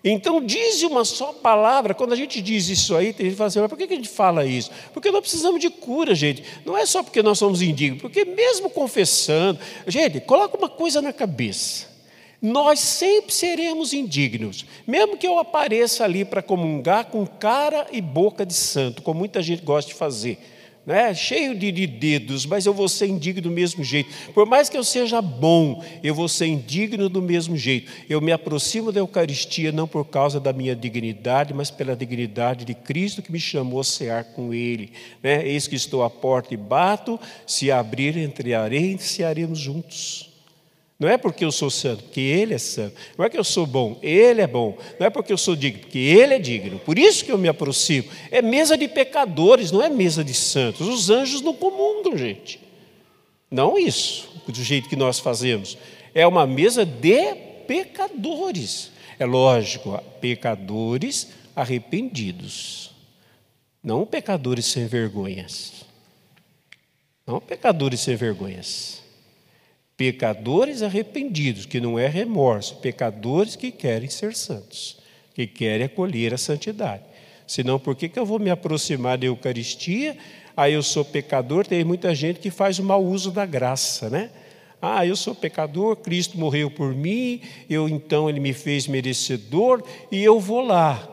Então, 0.05 0.45
diz 0.45 0.83
uma 0.83 1.05
só 1.05 1.33
palavra. 1.33 1.95
Quando 1.95 2.13
a 2.13 2.17
gente 2.17 2.43
diz 2.43 2.69
isso 2.69 2.97
aí, 2.97 3.13
tem 3.13 3.27
gente 3.27 3.35
que 3.35 3.39
fala 3.39 3.49
assim: 3.49 3.61
mas 3.61 3.69
por 3.69 3.79
que 3.79 3.85
a 3.85 3.97
gente 3.97 4.09
fala 4.09 4.45
isso? 4.45 4.71
Porque 4.93 5.11
nós 5.11 5.21
precisamos 5.21 5.61
de 5.61 5.71
cura, 5.71 6.15
gente. 6.15 6.43
Não 6.65 6.77
é 6.77 6.85
só 6.85 7.03
porque 7.03 7.23
nós 7.23 7.39
somos 7.39 7.63
indignos, 7.63 8.03
porque 8.03 8.25
mesmo 8.25 8.69
confessando. 8.69 9.61
Gente, 9.87 10.21
coloca 10.21 10.57
uma 10.57 10.69
coisa 10.69 11.01
na 11.01 11.13
cabeça. 11.13 11.93
Nós 12.41 12.81
sempre 12.81 13.33
seremos 13.33 13.93
indignos, 13.93 14.67
mesmo 14.85 15.17
que 15.17 15.25
eu 15.25 15.39
apareça 15.39 16.03
ali 16.03 16.25
para 16.25 16.43
comungar 16.43 17.05
com 17.05 17.25
cara 17.25 17.87
e 17.93 18.01
boca 18.01 18.45
de 18.45 18.55
santo, 18.55 19.01
como 19.01 19.21
muita 19.21 19.41
gente 19.41 19.63
gosta 19.63 19.93
de 19.93 19.97
fazer 19.97 20.41
né, 20.85 21.15
cheio 21.15 21.55
de, 21.55 21.71
de, 21.71 21.87
dedos, 21.87 22.45
mas 22.45 22.67
eu 22.67 22.75
vou 22.75 22.89
ser 22.89 23.07
indigno 23.07 23.43
do 23.43 23.51
mesmo 23.51 23.85
jeito. 23.85 24.11
Por 24.35 24.47
mais 24.47 24.69
que 24.69 24.77
eu 24.77 24.83
seja 24.83 25.23
bom, 25.23 25.85
eu 26.03 26.15
vou 26.15 26.29
ser 26.29 26.47
indigno 26.47 27.09
do 27.09 27.23
mesmo 27.23 27.57
jeito. 27.57 27.91
Eu 28.09 28.21
me 28.21 28.33
aproximo 28.33 28.91
da 28.91 29.01
Eucaristia 29.01 29.71
não 29.71 29.87
por 29.87 30.05
causa 30.05 30.41
da 30.41 30.53
minha 30.53 30.75
dignidade, 30.75 31.55
mas 31.55 31.71
pela 31.71 31.95
dignidade 31.95 32.65
de 32.65 32.75
Cristo 32.75 33.23
que 33.23 33.31
me 33.31 33.39
chamou 33.39 33.81
a 33.81 33.85
cear 33.85 34.25
com 34.25 34.53
Ele. 34.53 34.91
Né? 35.23 35.47
Eis 35.47 35.69
que 35.69 35.77
estou 35.77 36.03
à 36.03 36.11
porta 36.11 36.53
e 36.53 36.57
bato, 36.57 37.19
se 37.47 37.71
abrir, 37.71 38.17
entrarei 38.17 38.95
e 38.95 38.99
cearemos 38.99 39.59
juntos. 39.59 40.32
Não 41.03 41.09
é 41.09 41.19
porque 41.19 41.45
eu 41.45 41.51
sou 41.51 41.69
santo, 41.69 42.05
porque 42.05 42.21
Ele 42.21 42.55
é 42.55 42.59
santo. 42.59 42.95
Não 43.19 43.25
é 43.25 43.29
que 43.29 43.37
eu 43.37 43.43
sou 43.43 43.67
bom, 43.67 43.99
Ele 44.01 44.41
é 44.41 44.47
bom. 44.47 44.79
Não 45.01 45.07
é 45.09 45.11
porque 45.11 45.33
eu 45.33 45.37
sou 45.37 45.57
digno, 45.57 45.81
porque 45.81 45.99
Ele 45.99 46.35
é 46.35 46.39
digno. 46.39 46.79
Por 46.79 46.97
isso 46.97 47.25
que 47.25 47.33
eu 47.33 47.37
me 47.37 47.49
aproximo. 47.49 48.09
É 48.31 48.41
mesa 48.41 48.79
de 48.79 48.87
pecadores, 48.87 49.73
não 49.73 49.83
é 49.83 49.89
mesa 49.89 50.23
de 50.23 50.33
santos. 50.33 50.87
Os 50.87 51.11
anjos 51.11 51.43
não 51.43 51.55
comungam, 51.55 52.17
gente. 52.17 52.61
Não 53.51 53.77
isso, 53.77 54.31
do 54.47 54.63
jeito 54.63 54.89
que 54.89 54.95
nós 54.95 55.19
fazemos. 55.19 55.77
É 56.15 56.25
uma 56.25 56.47
mesa 56.47 56.87
de 56.87 57.35
pecadores. 57.67 58.93
É 59.19 59.27
lógico, 59.27 60.01
pecadores 60.21 61.31
arrependidos. 61.57 62.93
Não 63.83 64.07
pecadores 64.07 64.67
sem 64.67 64.87
vergonhas. 64.87 65.85
Não 67.27 67.41
pecadores 67.41 67.99
sem 67.99 68.15
vergonhas. 68.15 69.02
Pecadores 69.97 70.83
arrependidos, 70.83 71.67
que 71.67 71.81
não 71.81 71.99
é 71.99 72.07
remorso, 72.07 72.77
pecadores 72.77 73.57
que 73.57 73.71
querem 73.71 74.09
ser 74.09 74.35
santos, 74.35 74.99
que 75.35 75.47
querem 75.47 75.87
acolher 75.87 76.35
a 76.35 76.39
santidade. 76.39 77.03
Senão, 77.47 77.79
por 77.79 77.95
que, 77.95 78.09
que 78.09 78.19
eu 78.19 78.25
vou 78.25 78.39
me 78.39 78.51
aproximar 78.51 79.19
da 79.19 79.27
Eucaristia? 79.27 80.17
Aí 80.57 80.73
eu 80.75 80.83
sou 80.83 81.05
pecador, 81.05 81.67
tem 81.67 81.85
muita 81.85 82.15
gente 82.15 82.41
que 82.41 82.51
faz 82.51 82.79
o 82.79 82.85
mau 82.85 83.05
uso 83.05 83.31
da 83.31 83.45
graça, 83.45 84.09
né? 84.09 84.31
Ah, 84.81 85.07
eu 85.07 85.15
sou 85.15 85.35
pecador, 85.35 85.97
Cristo 85.97 86.37
morreu 86.37 86.71
por 86.71 86.93
mim, 86.93 87.41
eu 87.71 87.89
então 87.89 88.29
ele 88.29 88.41
me 88.41 88.53
fez 88.53 88.89
merecedor 88.89 89.83
e 90.11 90.23
eu 90.23 90.41
vou 90.41 90.61
lá. 90.61 91.09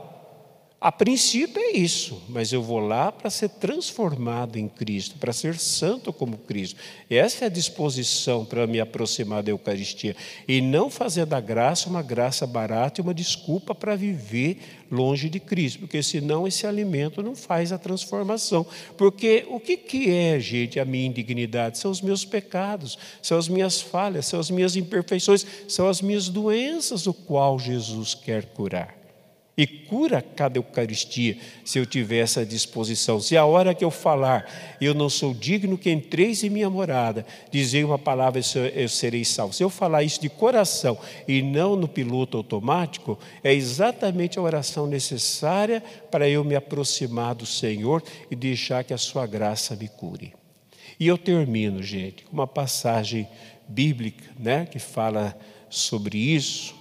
A 0.81 0.93
princípio 0.93 1.61
é 1.61 1.71
isso, 1.71 2.21
mas 2.29 2.53
eu 2.53 2.63
vou 2.63 2.79
lá 2.79 3.11
para 3.11 3.29
ser 3.29 3.49
transformado 3.49 4.57
em 4.57 4.69
Cristo, 4.69 5.17
para 5.19 5.33
ser 5.33 5.59
santo 5.59 6.13
como 6.13 6.37
Cristo. 6.37 6.79
Essa 7.09 7.43
é 7.43 7.47
a 7.47 7.51
disposição 7.51 8.45
para 8.45 8.65
me 8.65 8.79
aproximar 8.79 9.43
da 9.43 9.51
Eucaristia. 9.51 10.15
E 10.47 10.61
não 10.61 10.89
fazer 10.89 11.25
da 11.25 11.41
graça 11.41 11.89
uma 11.89 12.01
graça 12.01 12.47
barata 12.47 13.01
e 13.01 13.03
uma 13.03 13.13
desculpa 13.13 13.75
para 13.75 13.97
viver 13.97 14.85
longe 14.89 15.27
de 15.27 15.37
Cristo, 15.41 15.79
porque 15.79 16.01
senão 16.01 16.47
esse 16.47 16.65
alimento 16.65 17.21
não 17.21 17.35
faz 17.35 17.73
a 17.73 17.77
transformação. 17.77 18.65
Porque 18.95 19.45
o 19.49 19.59
que, 19.59 19.75
que 19.75 20.09
é, 20.09 20.39
gente, 20.39 20.79
a 20.79 20.85
minha 20.85 21.07
indignidade? 21.07 21.77
São 21.77 21.91
os 21.91 22.01
meus 22.01 22.23
pecados, 22.23 22.97
são 23.21 23.37
as 23.37 23.49
minhas 23.49 23.81
falhas, 23.81 24.27
são 24.27 24.39
as 24.39 24.49
minhas 24.49 24.77
imperfeições, 24.77 25.45
são 25.67 25.89
as 25.89 26.01
minhas 26.01 26.29
doenças, 26.29 27.05
o 27.05 27.13
qual 27.13 27.59
Jesus 27.59 28.15
quer 28.15 28.45
curar 28.45 28.98
e 29.59 29.67
cura 29.67 30.21
cada 30.21 30.57
Eucaristia, 30.57 31.35
se 31.65 31.77
eu 31.77 31.85
tiver 31.85 32.19
essa 32.19 32.45
disposição. 32.45 33.19
Se 33.19 33.35
a 33.35 33.43
hora 33.43 33.75
que 33.75 33.83
eu 33.83 33.91
falar, 33.91 34.49
eu 34.79 34.93
não 34.93 35.09
sou 35.09 35.33
digno 35.33 35.77
que 35.77 35.91
entreis 35.91 36.45
em 36.45 36.49
minha 36.49 36.69
morada, 36.69 37.25
dizer 37.51 37.83
uma 37.83 37.99
palavra, 37.99 38.39
eu 38.73 38.87
serei 38.87 39.25
salvo. 39.25 39.51
Se 39.51 39.61
eu 39.61 39.69
falar 39.69 40.01
isso 40.03 40.21
de 40.21 40.29
coração 40.29 40.97
e 41.27 41.41
não 41.41 41.75
no 41.75 41.89
piloto 41.89 42.37
automático, 42.37 43.19
é 43.43 43.53
exatamente 43.53 44.39
a 44.39 44.41
oração 44.41 44.87
necessária 44.87 45.83
para 46.09 46.29
eu 46.29 46.41
me 46.45 46.55
aproximar 46.55 47.35
do 47.35 47.45
Senhor 47.45 48.01
e 48.31 48.37
deixar 48.37 48.85
que 48.85 48.93
a 48.93 48.97
sua 48.97 49.27
graça 49.27 49.75
me 49.75 49.89
cure. 49.89 50.31
E 50.97 51.05
eu 51.05 51.17
termino, 51.17 51.83
gente, 51.83 52.23
com 52.23 52.31
uma 52.31 52.47
passagem 52.47 53.27
bíblica, 53.67 54.23
né, 54.39 54.65
que 54.65 54.79
fala 54.79 55.37
sobre 55.69 56.17
isso 56.17 56.78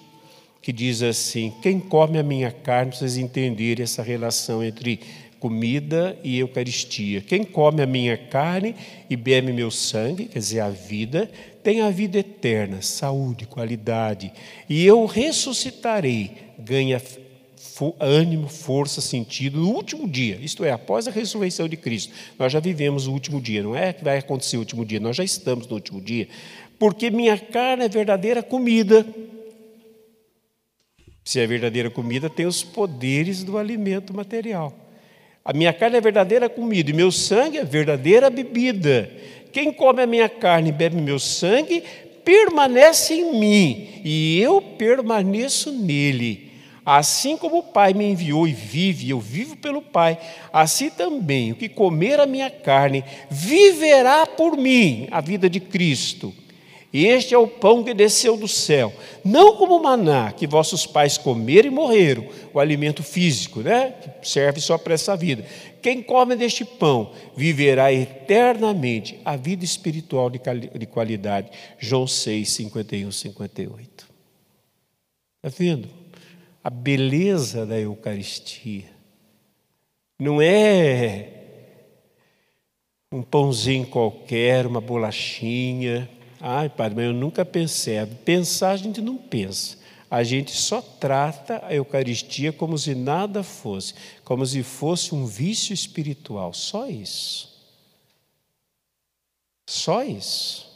que 0.68 0.72
diz 0.74 1.02
assim: 1.02 1.50
quem 1.62 1.80
come 1.80 2.18
a 2.18 2.22
minha 2.22 2.50
carne, 2.52 2.90
precisa 2.90 3.22
entender 3.22 3.80
essa 3.80 4.02
relação 4.02 4.62
entre 4.62 5.00
comida 5.40 6.14
e 6.22 6.38
Eucaristia. 6.40 7.22
Quem 7.22 7.42
come 7.42 7.80
a 7.80 7.86
minha 7.86 8.18
carne 8.18 8.74
e 9.08 9.16
bebe 9.16 9.50
meu 9.50 9.70
sangue, 9.70 10.26
quer 10.26 10.40
dizer, 10.40 10.60
a 10.60 10.68
vida, 10.68 11.30
tem 11.62 11.80
a 11.80 11.88
vida 11.88 12.18
eterna, 12.18 12.82
saúde, 12.82 13.46
qualidade. 13.46 14.30
E 14.68 14.84
eu 14.84 15.06
ressuscitarei, 15.06 16.32
ganha 16.58 17.00
ânimo, 17.98 18.46
força, 18.46 19.00
sentido 19.00 19.58
no 19.60 19.70
último 19.70 20.06
dia, 20.06 20.38
isto 20.42 20.66
é, 20.66 20.70
após 20.70 21.08
a 21.08 21.10
ressurreição 21.10 21.66
de 21.66 21.78
Cristo. 21.78 22.12
Nós 22.38 22.52
já 22.52 22.60
vivemos 22.60 23.06
o 23.06 23.12
último 23.12 23.40
dia, 23.40 23.62
não 23.62 23.74
é 23.74 23.94
que 23.94 24.04
vai 24.04 24.18
acontecer 24.18 24.58
o 24.58 24.60
último 24.60 24.84
dia, 24.84 25.00
nós 25.00 25.16
já 25.16 25.24
estamos 25.24 25.66
no 25.66 25.76
último 25.76 25.98
dia, 25.98 26.28
porque 26.78 27.08
minha 27.08 27.38
carne 27.38 27.84
é 27.84 27.88
verdadeira 27.88 28.42
comida 28.42 29.06
se 31.28 31.38
é 31.38 31.46
verdadeira 31.46 31.90
comida, 31.90 32.30
tem 32.30 32.46
os 32.46 32.64
poderes 32.64 33.44
do 33.44 33.58
alimento 33.58 34.16
material. 34.16 34.72
A 35.44 35.52
minha 35.52 35.74
carne 35.74 35.98
é 35.98 36.00
verdadeira 36.00 36.48
comida 36.48 36.88
e 36.88 36.94
meu 36.94 37.12
sangue 37.12 37.58
é 37.58 37.64
verdadeira 37.64 38.30
bebida. 38.30 39.12
Quem 39.52 39.70
come 39.70 40.00
a 40.00 40.06
minha 40.06 40.26
carne 40.30 40.70
e 40.70 40.72
bebe 40.72 40.96
meu 40.96 41.18
sangue 41.18 41.84
permanece 42.24 43.12
em 43.12 43.38
mim 43.38 44.00
e 44.02 44.40
eu 44.40 44.62
permaneço 44.62 45.70
nele. 45.70 46.50
Assim 46.82 47.36
como 47.36 47.58
o 47.58 47.62
Pai 47.62 47.92
me 47.92 48.06
enviou 48.06 48.48
e 48.48 48.52
vive, 48.54 49.10
eu 49.10 49.20
vivo 49.20 49.54
pelo 49.54 49.82
Pai, 49.82 50.18
assim 50.50 50.88
também 50.88 51.52
o 51.52 51.56
que 51.56 51.68
comer 51.68 52.20
a 52.20 52.26
minha 52.26 52.48
carne 52.48 53.04
viverá 53.28 54.24
por 54.24 54.56
mim, 54.56 55.06
a 55.10 55.20
vida 55.20 55.50
de 55.50 55.60
Cristo. 55.60 56.32
Este 57.04 57.34
é 57.34 57.38
o 57.38 57.46
pão 57.46 57.84
que 57.84 57.92
desceu 57.92 58.36
do 58.36 58.48
céu, 58.48 58.92
não 59.24 59.56
como 59.56 59.76
o 59.76 59.82
maná 59.82 60.32
que 60.32 60.46
vossos 60.46 60.86
pais 60.86 61.18
comeram 61.18 61.68
e 61.68 61.70
morreram, 61.70 62.26
o 62.52 62.58
alimento 62.58 63.02
físico, 63.02 63.60
né? 63.60 63.90
Que 64.20 64.28
serve 64.28 64.60
só 64.60 64.78
para 64.78 64.94
essa 64.94 65.16
vida. 65.16 65.44
Quem 65.82 66.02
come 66.02 66.34
deste 66.34 66.64
pão 66.64 67.12
viverá 67.36 67.92
eternamente 67.92 69.20
a 69.24 69.36
vida 69.36 69.64
espiritual 69.64 70.30
de 70.30 70.86
qualidade. 70.86 71.50
João 71.78 72.06
6, 72.06 72.48
51, 72.48 73.12
58. 73.12 74.08
Está 75.44 75.56
vendo? 75.56 75.88
A 76.64 76.70
beleza 76.70 77.64
da 77.64 77.78
Eucaristia 77.78 78.84
não 80.18 80.42
é 80.42 81.28
um 83.12 83.22
pãozinho 83.22 83.86
qualquer, 83.86 84.66
uma 84.66 84.80
bolachinha 84.80 86.10
Ai, 86.40 86.68
padre, 86.68 86.96
mas 86.96 87.04
eu 87.06 87.12
nunca 87.12 87.44
pensei. 87.44 88.04
Pensar 88.24 88.70
a 88.70 88.76
gente 88.76 89.00
não 89.00 89.16
pensa. 89.16 89.76
A 90.10 90.22
gente 90.22 90.52
só 90.52 90.80
trata 90.80 91.62
a 91.66 91.74
Eucaristia 91.74 92.52
como 92.52 92.78
se 92.78 92.94
nada 92.94 93.42
fosse, 93.42 93.94
como 94.24 94.46
se 94.46 94.62
fosse 94.62 95.14
um 95.14 95.26
vício 95.26 95.74
espiritual. 95.74 96.54
Só 96.54 96.88
isso. 96.88 97.54
Só 99.68 100.02
isso. 100.02 100.66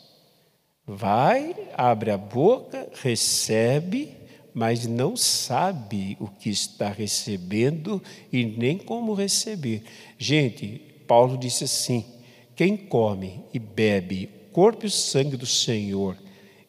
Vai, 0.86 1.56
abre 1.74 2.10
a 2.10 2.18
boca, 2.18 2.90
recebe, 3.00 4.14
mas 4.52 4.86
não 4.86 5.16
sabe 5.16 6.16
o 6.20 6.26
que 6.26 6.50
está 6.50 6.90
recebendo 6.90 8.02
e 8.30 8.44
nem 8.44 8.76
como 8.76 9.14
receber. 9.14 9.84
Gente, 10.18 10.78
Paulo 11.06 11.38
disse 11.38 11.64
assim: 11.64 12.04
quem 12.54 12.76
come 12.76 13.42
e 13.54 13.58
bebe 13.58 14.41
corpo 14.52 14.86
e 14.86 14.90
sangue 14.90 15.36
do 15.36 15.46
Senhor, 15.46 16.16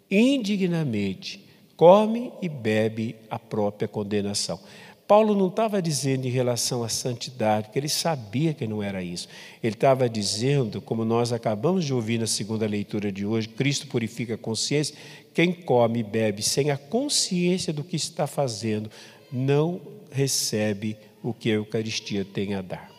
indignamente, 0.09 1.43
come 1.75 2.31
e 2.41 2.47
bebe 2.47 3.15
a 3.29 3.37
própria 3.37 3.87
condenação. 3.87 4.59
Paulo 5.07 5.35
não 5.35 5.47
estava 5.47 5.81
dizendo 5.81 6.25
em 6.25 6.31
relação 6.31 6.81
à 6.83 6.89
santidade, 6.89 7.67
porque 7.67 7.77
ele 7.77 7.89
sabia 7.89 8.53
que 8.53 8.65
não 8.65 8.81
era 8.81 9.03
isso. 9.03 9.27
Ele 9.61 9.75
estava 9.75 10.09
dizendo, 10.09 10.81
como 10.81 11.03
nós 11.03 11.33
acabamos 11.33 11.83
de 11.83 11.93
ouvir 11.93 12.19
na 12.19 12.27
segunda 12.27 12.65
leitura 12.65 13.11
de 13.11 13.25
hoje, 13.25 13.49
Cristo 13.49 13.87
purifica 13.87 14.35
a 14.35 14.37
consciência. 14.37 14.95
Quem 15.33 15.51
come 15.51 15.99
e 15.99 16.03
bebe 16.03 16.41
sem 16.41 16.71
a 16.71 16.77
consciência 16.77 17.73
do 17.73 17.83
que 17.83 17.97
está 17.97 18.25
fazendo, 18.25 18.89
não 19.31 19.81
recebe 20.09 20.95
o 21.21 21.33
que 21.33 21.51
a 21.51 21.55
Eucaristia 21.55 22.23
tem 22.23 22.53
a 22.53 22.61
dar. 22.61 22.89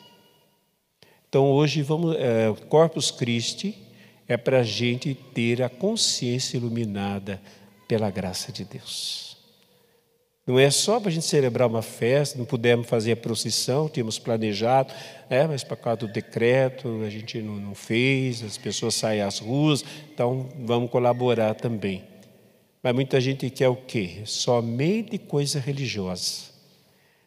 Então 1.28 1.50
hoje 1.50 1.82
vamos, 1.82 2.14
é, 2.16 2.54
Corpus 2.68 3.10
Christi, 3.10 3.76
é 4.28 4.36
para 4.36 4.60
a 4.60 4.62
gente 4.62 5.14
ter 5.14 5.62
a 5.62 5.68
consciência 5.68 6.56
iluminada 6.56 7.40
pela 7.86 8.10
graça 8.10 8.50
de 8.50 8.64
Deus. 8.64 9.34
Não 10.46 10.58
é 10.58 10.70
só 10.70 11.00
para 11.00 11.08
a 11.08 11.12
gente 11.12 11.24
celebrar 11.24 11.66
uma 11.66 11.80
festa, 11.80 12.38
não 12.38 12.44
pudemos 12.44 12.86
fazer 12.86 13.12
a 13.12 13.16
procissão, 13.16 13.88
tínhamos 13.88 14.18
planejado, 14.18 14.92
é, 15.30 15.46
mas 15.46 15.64
por 15.64 15.76
causa 15.78 16.00
do 16.00 16.08
decreto 16.08 17.02
a 17.02 17.08
gente 17.08 17.40
não, 17.40 17.56
não 17.56 17.74
fez, 17.74 18.42
as 18.42 18.58
pessoas 18.58 18.94
saem 18.94 19.22
às 19.22 19.38
ruas, 19.38 19.82
então 20.12 20.48
vamos 20.58 20.90
colaborar 20.90 21.54
também. 21.54 22.04
Mas 22.82 22.94
muita 22.94 23.18
gente 23.22 23.48
quer 23.48 23.68
o 23.68 23.76
quê? 23.76 24.20
Somente 24.26 25.16
coisa 25.16 25.58
religiosa, 25.58 26.50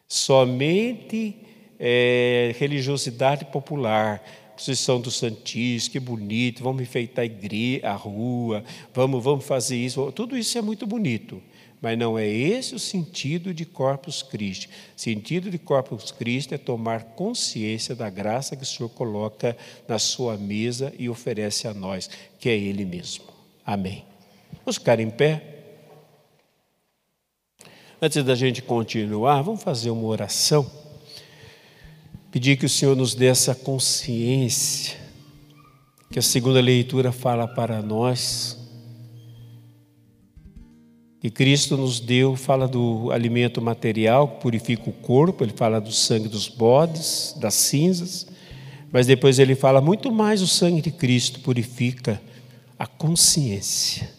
somente 0.06 1.36
é, 1.80 2.54
religiosidade 2.56 3.46
popular, 3.46 4.22
procissão 4.58 5.00
do 5.00 5.08
Santíssimo, 5.08 5.92
que 5.92 6.00
bonito, 6.00 6.64
vamos 6.64 6.82
enfeitar 6.82 7.22
a, 7.22 7.26
igreja, 7.26 7.88
a 7.88 7.94
rua, 7.94 8.64
vamos, 8.92 9.22
vamos 9.22 9.44
fazer 9.44 9.76
isso. 9.76 10.10
Tudo 10.10 10.36
isso 10.36 10.58
é 10.58 10.60
muito 10.60 10.84
bonito, 10.84 11.40
mas 11.80 11.96
não 11.96 12.18
é 12.18 12.26
esse 12.26 12.74
o 12.74 12.78
sentido 12.78 13.54
de 13.54 13.64
Corpus 13.64 14.20
Christi. 14.20 14.68
O 14.96 15.00
sentido 15.00 15.48
de 15.48 15.58
Corpus 15.58 16.10
Christi 16.10 16.54
é 16.54 16.58
tomar 16.58 17.04
consciência 17.04 17.94
da 17.94 18.10
graça 18.10 18.56
que 18.56 18.64
o 18.64 18.66
Senhor 18.66 18.88
coloca 18.88 19.56
na 19.86 19.96
sua 20.00 20.36
mesa 20.36 20.92
e 20.98 21.08
oferece 21.08 21.68
a 21.68 21.72
nós, 21.72 22.10
que 22.40 22.48
é 22.48 22.56
Ele 22.56 22.84
mesmo. 22.84 23.26
Amém. 23.64 24.04
Vamos 24.64 24.76
ficar 24.76 24.98
em 24.98 25.08
pé. 25.08 25.54
Antes 28.02 28.24
da 28.24 28.34
gente 28.34 28.60
continuar, 28.60 29.40
vamos 29.42 29.62
fazer 29.62 29.90
uma 29.90 30.06
oração. 30.06 30.87
Pedir 32.30 32.58
que 32.58 32.66
o 32.66 32.68
Senhor 32.68 32.94
nos 32.94 33.14
dê 33.14 33.26
essa 33.26 33.54
consciência, 33.54 34.96
que 36.10 36.18
a 36.18 36.22
segunda 36.22 36.60
leitura 36.60 37.10
fala 37.10 37.48
para 37.48 37.80
nós, 37.80 38.58
que 41.20 41.30
Cristo 41.30 41.76
nos 41.76 41.98
deu, 42.00 42.36
fala 42.36 42.68
do 42.68 43.10
alimento 43.10 43.62
material 43.62 44.28
que 44.28 44.42
purifica 44.42 44.90
o 44.90 44.92
corpo, 44.92 45.42
ele 45.42 45.54
fala 45.56 45.80
do 45.80 45.90
sangue 45.90 46.28
dos 46.28 46.48
bodes, 46.48 47.34
das 47.40 47.54
cinzas, 47.54 48.26
mas 48.92 49.06
depois 49.06 49.38
ele 49.38 49.54
fala 49.54 49.80
muito 49.80 50.12
mais 50.12 50.42
o 50.42 50.46
sangue 50.46 50.82
de 50.82 50.90
Cristo 50.90 51.40
purifica 51.40 52.20
a 52.78 52.86
consciência. 52.86 54.10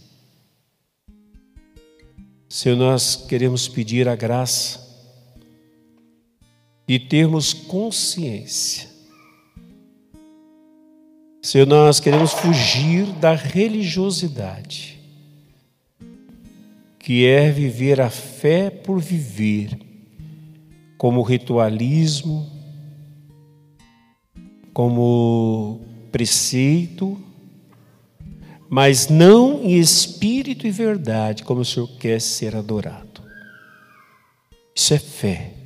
Senhor, 2.50 2.76
nós 2.76 3.16
queremos 3.16 3.68
pedir 3.68 4.10
a 4.10 4.16
graça 4.16 4.89
de 6.90 6.98
termos 6.98 7.54
consciência. 7.54 8.90
Senhor, 11.40 11.68
nós 11.68 12.00
queremos 12.00 12.34
fugir 12.34 13.06
da 13.20 13.36
religiosidade, 13.36 15.00
que 16.98 17.28
é 17.28 17.52
viver 17.52 18.02
a 18.02 18.10
fé 18.10 18.72
por 18.72 19.00
viver, 19.00 19.78
como 20.98 21.22
ritualismo, 21.22 22.50
como 24.74 25.82
preceito, 26.12 27.22
mas 28.68 29.08
não 29.10 29.62
em 29.62 29.78
espírito 29.78 30.66
e 30.66 30.72
verdade, 30.72 31.44
como 31.44 31.62
o 31.62 31.66
Senhor 31.66 31.88
quer 32.00 32.20
ser 32.20 32.56
adorado. 32.56 33.22
Isso 34.76 34.96
é 34.96 34.98
fé. 34.98 35.59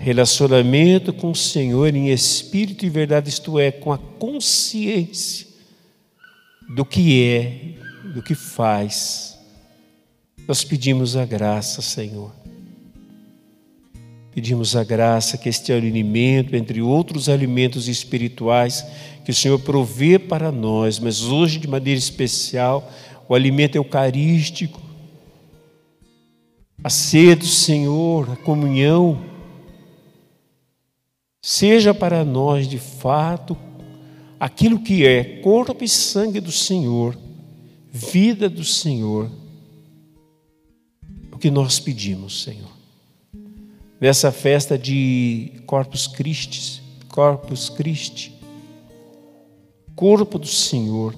Relacionamento 0.00 1.12
com 1.12 1.32
o 1.32 1.34
Senhor 1.34 1.94
em 1.94 2.08
espírito 2.08 2.86
e 2.86 2.88
verdade, 2.88 3.28
isto 3.28 3.58
é, 3.58 3.72
com 3.72 3.92
a 3.92 3.98
consciência 3.98 5.48
do 6.68 6.84
que 6.84 7.24
é, 7.24 7.74
do 8.14 8.22
que 8.22 8.34
faz. 8.34 9.36
Nós 10.46 10.62
pedimos 10.62 11.16
a 11.16 11.26
graça, 11.26 11.82
Senhor. 11.82 12.32
Pedimos 14.32 14.76
a 14.76 14.84
graça 14.84 15.36
que 15.36 15.48
este 15.48 15.72
alimento, 15.72 16.54
entre 16.54 16.80
outros 16.80 17.28
alimentos 17.28 17.88
espirituais, 17.88 18.86
que 19.24 19.32
o 19.32 19.34
Senhor 19.34 19.58
provê 19.58 20.16
para 20.16 20.52
nós, 20.52 21.00
mas 21.00 21.24
hoje 21.24 21.58
de 21.58 21.66
maneira 21.66 21.98
especial, 21.98 22.88
o 23.28 23.34
alimento 23.34 23.74
eucarístico, 23.74 24.80
a 26.84 26.88
sede 26.88 27.40
do 27.40 27.46
Senhor, 27.46 28.30
a 28.30 28.36
comunhão, 28.36 29.20
seja 31.40 31.94
para 31.94 32.24
nós 32.24 32.66
de 32.68 32.78
fato 32.78 33.56
aquilo 34.38 34.80
que 34.80 35.06
é 35.06 35.40
corpo 35.40 35.82
e 35.82 35.88
sangue 35.88 36.40
do 36.40 36.52
Senhor, 36.52 37.18
vida 37.90 38.48
do 38.48 38.64
Senhor, 38.64 39.30
o 41.32 41.38
que 41.38 41.50
nós 41.50 41.80
pedimos, 41.80 42.42
Senhor. 42.42 42.70
Nessa 44.00 44.30
festa 44.30 44.78
de 44.78 45.52
Corpus 45.66 46.06
Christi, 46.06 46.82
Corpus 47.08 47.68
Christi, 47.68 48.32
corpo 49.94 50.38
do 50.38 50.46
Senhor, 50.46 51.14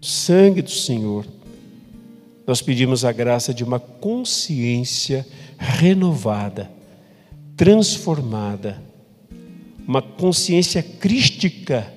sangue 0.00 0.62
do 0.62 0.70
Senhor, 0.70 1.26
nós 2.46 2.62
pedimos 2.62 3.04
a 3.04 3.10
graça 3.10 3.52
de 3.52 3.64
uma 3.64 3.80
consciência 3.80 5.26
renovada, 5.58 6.70
transformada, 7.56 8.80
uma 9.86 10.02
consciência 10.02 10.82
crística 10.82 11.92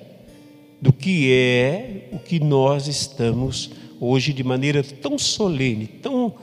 do 0.80 0.92
que 0.92 1.32
é 1.32 2.08
o 2.12 2.18
que 2.18 2.40
nós 2.40 2.86
estamos 2.86 3.70
hoje 4.00 4.32
de 4.32 4.42
maneira 4.42 4.82
tão 4.82 5.18
solene, 5.18 5.86
tão, 5.86 6.34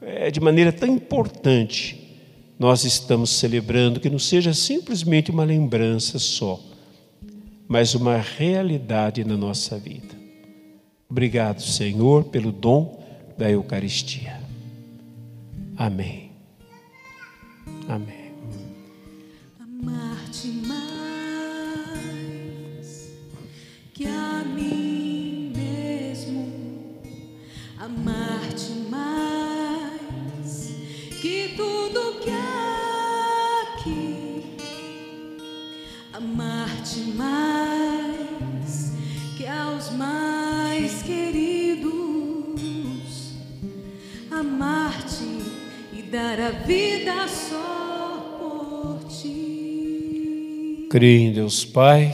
é, 0.00 0.30
de 0.30 0.40
maneira 0.40 0.72
tão 0.72 0.88
importante, 0.88 1.98
nós 2.58 2.84
estamos 2.84 3.30
celebrando, 3.30 4.00
que 4.00 4.08
não 4.08 4.18
seja 4.18 4.54
simplesmente 4.54 5.30
uma 5.30 5.44
lembrança 5.44 6.18
só 6.18 6.60
mas 7.72 7.94
uma 7.94 8.18
realidade 8.18 9.24
na 9.24 9.34
nossa 9.34 9.78
vida. 9.78 10.14
Obrigado, 11.08 11.62
Senhor, 11.62 12.24
pelo 12.24 12.52
dom 12.52 13.02
da 13.38 13.50
Eucaristia. 13.50 14.38
Amém. 15.74 16.32
Amém. 17.88 18.21
Mais 37.14 38.92
que 39.36 39.46
aos 39.46 39.90
mais 39.92 41.02
queridos, 41.02 41.92
amar-te 44.30 45.42
e 45.92 46.02
dar 46.02 46.40
a 46.40 46.50
vida 46.50 47.28
só 47.28 48.38
por 48.38 49.08
ti. 49.08 50.86
Creio 50.90 51.28
em 51.28 51.32
Deus 51.32 51.64
Pai, 51.64 52.10